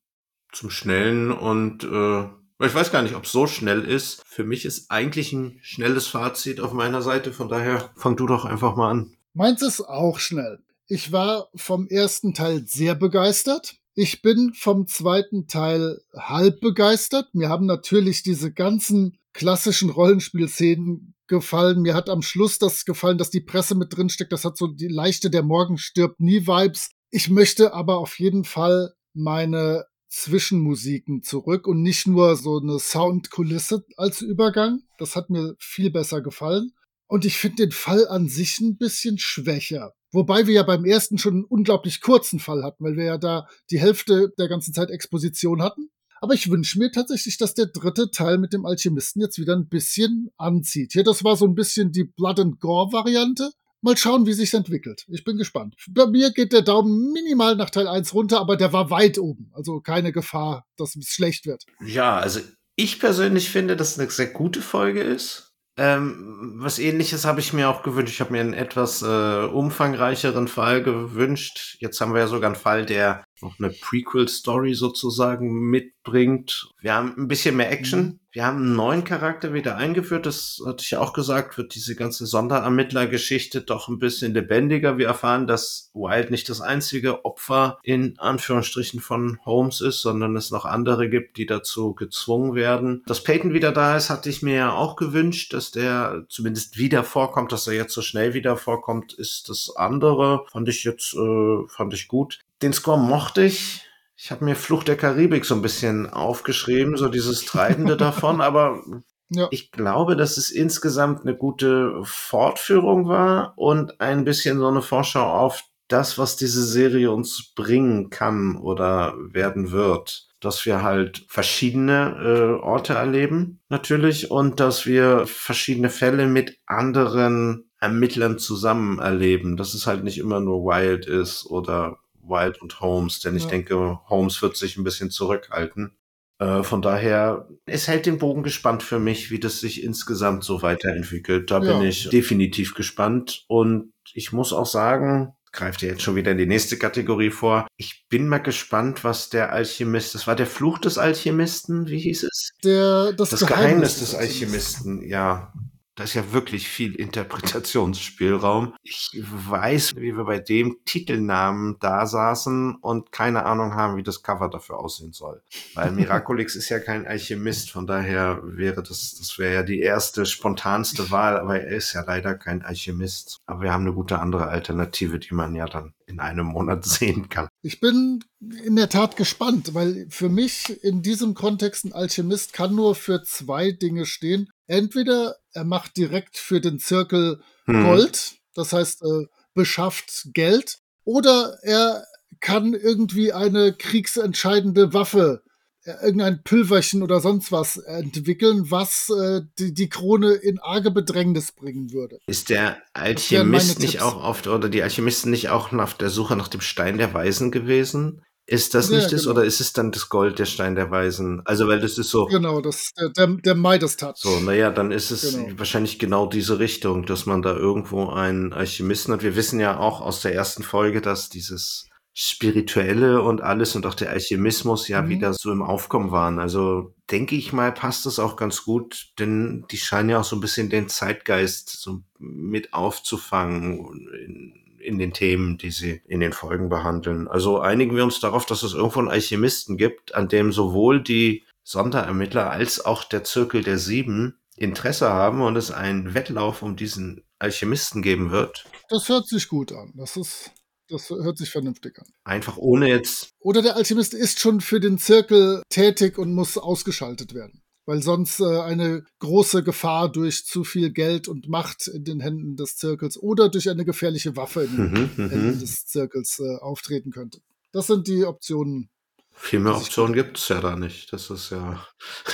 [0.53, 2.25] zum Schnellen und äh,
[2.65, 4.23] ich weiß gar nicht, ob es so schnell ist.
[4.27, 7.33] Für mich ist eigentlich ein schnelles Fazit auf meiner Seite.
[7.33, 9.17] Von daher fang du doch einfach mal an.
[9.35, 10.63] Meins ist auch schnell.
[10.87, 13.82] Ich war vom ersten Teil sehr begeistert.
[13.95, 17.35] Ich bin vom zweiten Teil halb begeistert.
[17.35, 21.83] Mir haben natürlich diese ganzen klassischen Rollenspielszenen gefallen.
[21.83, 24.33] Mir hat am Schluss das gefallen, dass die Presse mit drin steckt.
[24.33, 26.91] Das hat so die leichte Der Morgen stirbt nie Vibes.
[27.11, 33.85] Ich möchte aber auf jeden Fall meine Zwischenmusiken zurück und nicht nur so eine Soundkulisse
[33.97, 34.83] als Übergang.
[34.99, 36.73] Das hat mir viel besser gefallen.
[37.09, 39.93] Und ich finde den Fall an sich ein bisschen schwächer.
[40.13, 43.49] Wobei wir ja beim ersten schon einen unglaublich kurzen Fall hatten, weil wir ja da
[43.71, 45.91] die Hälfte der ganzen Zeit Exposition hatten.
[46.21, 49.69] Aber ich wünsche mir tatsächlich, dass der dritte Teil mit dem Alchemisten jetzt wieder ein
[49.69, 50.93] bisschen anzieht.
[50.93, 53.51] Hier, das war so ein bisschen die Blood and Gore Variante.
[53.81, 55.05] Mal schauen, wie sich's entwickelt.
[55.09, 55.75] Ich bin gespannt.
[55.91, 59.51] Bei mir geht der Daumen minimal nach Teil 1 runter, aber der war weit oben.
[59.53, 61.65] Also keine Gefahr, dass es schlecht wird.
[61.85, 62.39] Ja, also
[62.77, 65.52] ich persönlich finde, dass es eine sehr gute Folge ist.
[65.79, 68.13] Ähm, was ähnliches habe ich mir auch gewünscht.
[68.13, 71.77] Ich habe mir einen etwas äh, umfangreicheren Fall gewünscht.
[71.81, 76.71] Jetzt haben wir ja sogar einen Fall, der noch eine Prequel-Story sozusagen mitbringt.
[76.81, 78.01] Wir haben ein bisschen mehr Action.
[78.01, 78.19] Mhm.
[78.33, 80.25] Wir haben einen neuen Charakter wieder eingeführt.
[80.25, 84.97] Das hatte ich ja auch gesagt, wird diese ganze Sonderermittlergeschichte doch ein bisschen lebendiger.
[84.97, 90.51] Wir erfahren, dass Wild nicht das einzige Opfer in Anführungsstrichen von Holmes ist, sondern es
[90.51, 93.03] noch andere gibt, die dazu gezwungen werden.
[93.07, 97.05] Dass Peyton wieder da ist, hatte ich mir ja auch gewünscht, dass der zumindest wieder
[97.05, 100.47] vorkommt, dass er jetzt so schnell wieder vorkommt, ist das andere.
[100.51, 102.39] Fand ich jetzt, äh, fand ich gut.
[102.63, 103.83] Den Score mochte ich.
[104.17, 108.83] Ich habe mir Flucht der Karibik so ein bisschen aufgeschrieben, so dieses Treibende davon, aber
[109.31, 109.49] ja.
[109.51, 115.25] ich glaube, dass es insgesamt eine gute Fortführung war und ein bisschen so eine Vorschau
[115.25, 120.29] auf das, was diese Serie uns bringen kann oder werden wird.
[120.41, 127.71] Dass wir halt verschiedene äh, Orte erleben, natürlich, und dass wir verschiedene Fälle mit anderen
[127.81, 133.21] Ermittlern zusammen erleben, dass es halt nicht immer nur Wild ist oder Wild und Holmes,
[133.21, 135.97] denn ich denke, Holmes wird sich ein bisschen zurückhalten.
[136.39, 140.63] Äh, von daher, es hält den Bogen gespannt für mich, wie das sich insgesamt so
[140.63, 141.51] weiterentwickelt.
[141.51, 141.73] Da ja.
[141.73, 146.39] bin ich definitiv gespannt und ich muss auch sagen, greift ja jetzt schon wieder in
[146.39, 147.67] die nächste Kategorie vor.
[147.77, 152.25] Ich bin mal gespannt, was der Alchemist, das war der Fluch des Alchemisten, wie hieß
[152.25, 152.51] es?
[152.65, 155.53] Der, das, das Geheimnis, Geheimnis des Alchemisten, ja.
[155.95, 158.75] Da ist ja wirklich viel Interpretationsspielraum.
[158.83, 164.23] Ich weiß, wie wir bei dem Titelnamen da saßen und keine Ahnung haben, wie das
[164.23, 165.43] Cover dafür aussehen soll.
[165.75, 170.25] Weil Miraculix ist ja kein Alchemist, von daher wäre das, das wäre ja die erste,
[170.25, 173.43] spontanste Wahl, aber er ist ja leider kein Alchemist.
[173.45, 177.29] Aber wir haben eine gute andere Alternative, die man ja dann in einem Monat sehen
[177.29, 177.49] kann.
[177.63, 178.25] Ich bin
[178.65, 183.23] in der Tat gespannt, weil für mich in diesem Kontext ein Alchemist kann nur für
[183.23, 184.49] zwei Dinge stehen.
[184.67, 187.85] Entweder er macht direkt für den Zirkel hm.
[187.85, 192.05] Gold, das heißt, äh, beschafft Geld, oder er
[192.41, 195.43] kann irgendwie eine kriegsentscheidende Waffe
[195.85, 201.93] irgendein Pülverchen oder sonst was entwickeln, was äh, die, die Krone in arge Bedrängnis bringen
[201.93, 202.19] würde.
[202.27, 204.05] Ist der Alchemist nicht Tipps.
[204.05, 207.51] auch oft oder die Alchemisten nicht auch auf der Suche nach dem Stein der Weisen
[207.51, 208.23] gewesen?
[208.45, 209.35] Ist das ja, nicht das genau.
[209.35, 211.43] oder ist es dann das Gold der Stein der Weisen?
[211.45, 212.27] Also, weil das ist so.
[212.27, 214.17] Genau, das der, der, der Midas-Touch.
[214.17, 215.59] So, naja, dann ist es genau.
[215.59, 219.23] wahrscheinlich genau diese Richtung, dass man da irgendwo einen Alchemisten hat.
[219.23, 223.95] Wir wissen ja auch aus der ersten Folge, dass dieses Spirituelle und alles und auch
[223.95, 225.09] der Alchemismus ja mhm.
[225.09, 226.39] wieder so im Aufkommen waren.
[226.39, 230.37] Also denke ich mal, passt das auch ganz gut, denn die scheinen ja auch so
[230.37, 236.35] ein bisschen den Zeitgeist so mit aufzufangen in, in den Themen, die sie in den
[236.35, 237.29] Folgen behandeln.
[237.29, 241.45] Also einigen wir uns darauf, dass es irgendwo einen Alchemisten gibt, an dem sowohl die
[241.65, 247.25] Sonderermittler als auch der Zirkel der Sieben Interesse haben und es einen Wettlauf um diesen
[247.39, 248.67] Alchemisten geben wird.
[248.91, 249.93] Das hört sich gut an.
[249.97, 250.51] Das ist
[250.89, 252.07] das hört sich vernünftig an.
[252.25, 253.31] Einfach ohne jetzt.
[253.41, 257.63] Oder der Alchemist ist schon für den Zirkel tätig und muss ausgeschaltet werden.
[257.85, 262.57] Weil sonst äh, eine große Gefahr durch zu viel Geld und Macht in den Händen
[262.57, 265.31] des Zirkels oder durch eine gefährliche Waffe in den mhm, mhm.
[265.31, 267.41] Händen des Zirkels äh, auftreten könnte.
[267.73, 268.91] Das sind die Optionen,
[269.35, 271.13] viel mehr Optionen gibt es ja da nicht.
[271.13, 271.85] Das ist ja.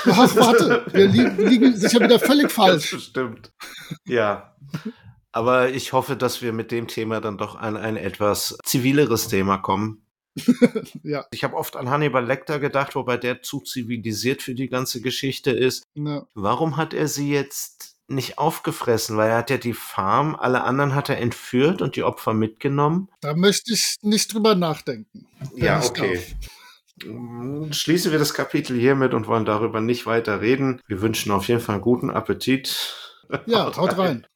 [0.05, 2.91] Ach, warte, wir liegen, liegen sicher wieder völlig falsch.
[2.91, 3.53] Das stimmt.
[4.05, 4.57] Ja.
[5.39, 9.57] Aber ich hoffe, dass wir mit dem Thema dann doch an ein etwas zivileres Thema
[9.57, 10.03] kommen.
[11.05, 11.27] ja.
[11.31, 15.53] Ich habe oft an Hannibal Lecter gedacht, wobei der zu zivilisiert für die ganze Geschichte
[15.53, 15.85] ist.
[15.95, 16.27] Ja.
[16.35, 19.17] Warum hat er sie jetzt nicht aufgefressen?
[19.17, 23.09] Weil er hat ja die Farm, alle anderen hat er entführt und die Opfer mitgenommen.
[23.21, 25.29] Da möchte ich nicht drüber nachdenken.
[25.55, 26.21] Ja, okay.
[27.71, 30.83] Schließen wir das Kapitel hiermit und wollen darüber nicht weiter reden.
[30.89, 32.97] Wir wünschen auf jeden Fall einen guten Appetit.
[33.47, 34.27] Ja, haut rein.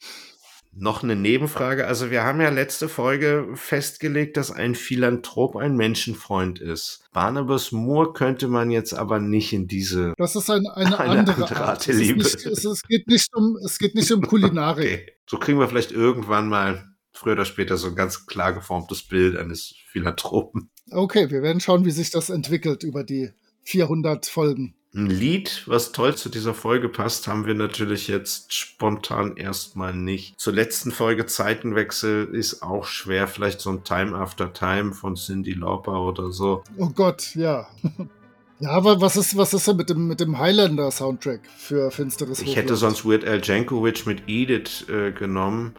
[0.75, 1.87] Noch eine Nebenfrage.
[1.87, 7.05] Also wir haben ja letzte Folge festgelegt, dass ein Philanthrop ein Menschenfreund ist.
[7.13, 10.15] Barnabas Moore könnte man jetzt aber nicht in diese.
[10.17, 11.87] Das ist ein, eine, Eine andere, andere Art.
[11.89, 12.19] Es, Liebe.
[12.19, 14.87] nicht, es, es geht nicht um, es geht nicht um Kulinarik.
[14.87, 15.13] Okay.
[15.29, 19.37] So kriegen wir vielleicht irgendwann mal früher oder später so ein ganz klar geformtes Bild
[19.37, 20.71] eines Philanthropen.
[20.91, 23.31] Okay, wir werden schauen, wie sich das entwickelt über die
[23.65, 24.75] 400 Folgen.
[24.95, 30.39] Ein Lied, was toll zu dieser Folge passt, haben wir natürlich jetzt spontan erstmal nicht.
[30.39, 35.55] Zur letzten Folge Zeitenwechsel ist auch schwer, vielleicht so ein Time After Time von Cindy
[35.55, 36.63] Lauper oder so.
[36.77, 37.69] Oh Gott, ja.
[38.63, 42.55] Ja, aber was ist, was ist denn mit dem, mit dem Highlander-Soundtrack für Finsteres Ich
[42.55, 42.97] hätte Hochland?
[42.97, 45.75] sonst Weird Al Jankovic mit Edith äh, genommen.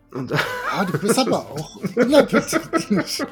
[0.70, 3.24] Ah, du bist aber auch unappetitlich.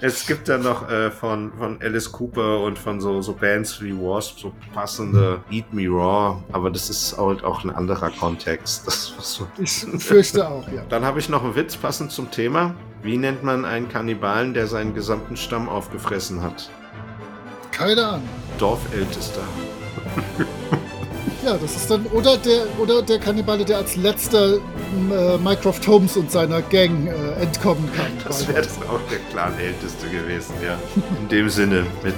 [0.00, 3.92] es gibt ja noch äh, von, von Alice Cooper und von so, so Bands wie
[3.92, 8.86] Wasp so passende Eat Me Raw, aber das ist halt auch ein anderer Kontext.
[8.86, 9.12] Das.
[9.58, 10.86] Ich fürchte auch, ja.
[10.88, 12.74] Dann habe ich noch einen Witz passend zum Thema.
[13.02, 16.70] Wie nennt man einen Kannibalen, der seinen gesamten Stamm aufgefressen hat?
[17.76, 18.28] Keine Ahnung.
[18.58, 19.42] Dorfältester.
[21.44, 25.86] Ja, das ist dann, oder der, oder der Kannibale, der als letzter m, äh, Mycroft
[25.86, 28.06] Holmes und seiner Gang äh, entkommen kann.
[28.24, 30.78] Das wäre dann auch der Clan-Älteste gewesen, ja.
[31.20, 32.14] In dem Sinne, mit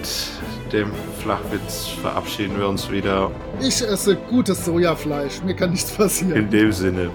[0.72, 3.30] dem Flachwitz verabschieden wir uns wieder.
[3.60, 6.36] ich esse gutes Sojafleisch, mir kann nichts passieren.
[6.36, 7.10] In dem Sinne.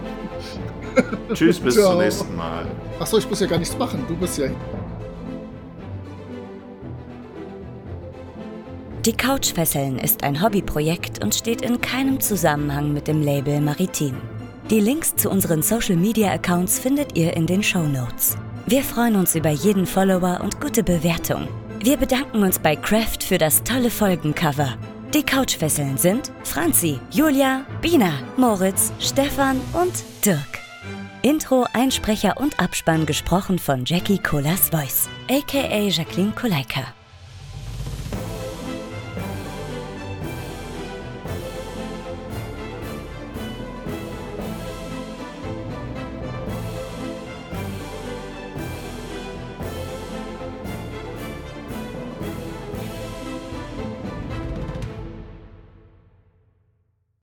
[1.33, 1.91] Tschüss, bis Ciao.
[1.91, 2.65] zum nächsten Mal.
[2.99, 4.47] Achso, ich muss ja gar nichts machen, du bist ja
[9.05, 14.15] Die Couchfesseln ist ein Hobbyprojekt und steht in keinem Zusammenhang mit dem Label Maritim.
[14.69, 18.37] Die Links zu unseren Social Media Accounts findet ihr in den Show Notes.
[18.67, 21.47] Wir freuen uns über jeden Follower und gute Bewertung.
[21.79, 24.75] Wir bedanken uns bei Craft für das tolle Folgencover.
[25.15, 29.93] Die Couchfesseln sind Franzi, Julia, Bina, Moritz, Stefan und
[30.23, 30.59] Dirk.
[31.23, 36.93] Intro, Einsprecher und Abspann gesprochen von Jackie Colas Voice, aka Jacqueline Koleika.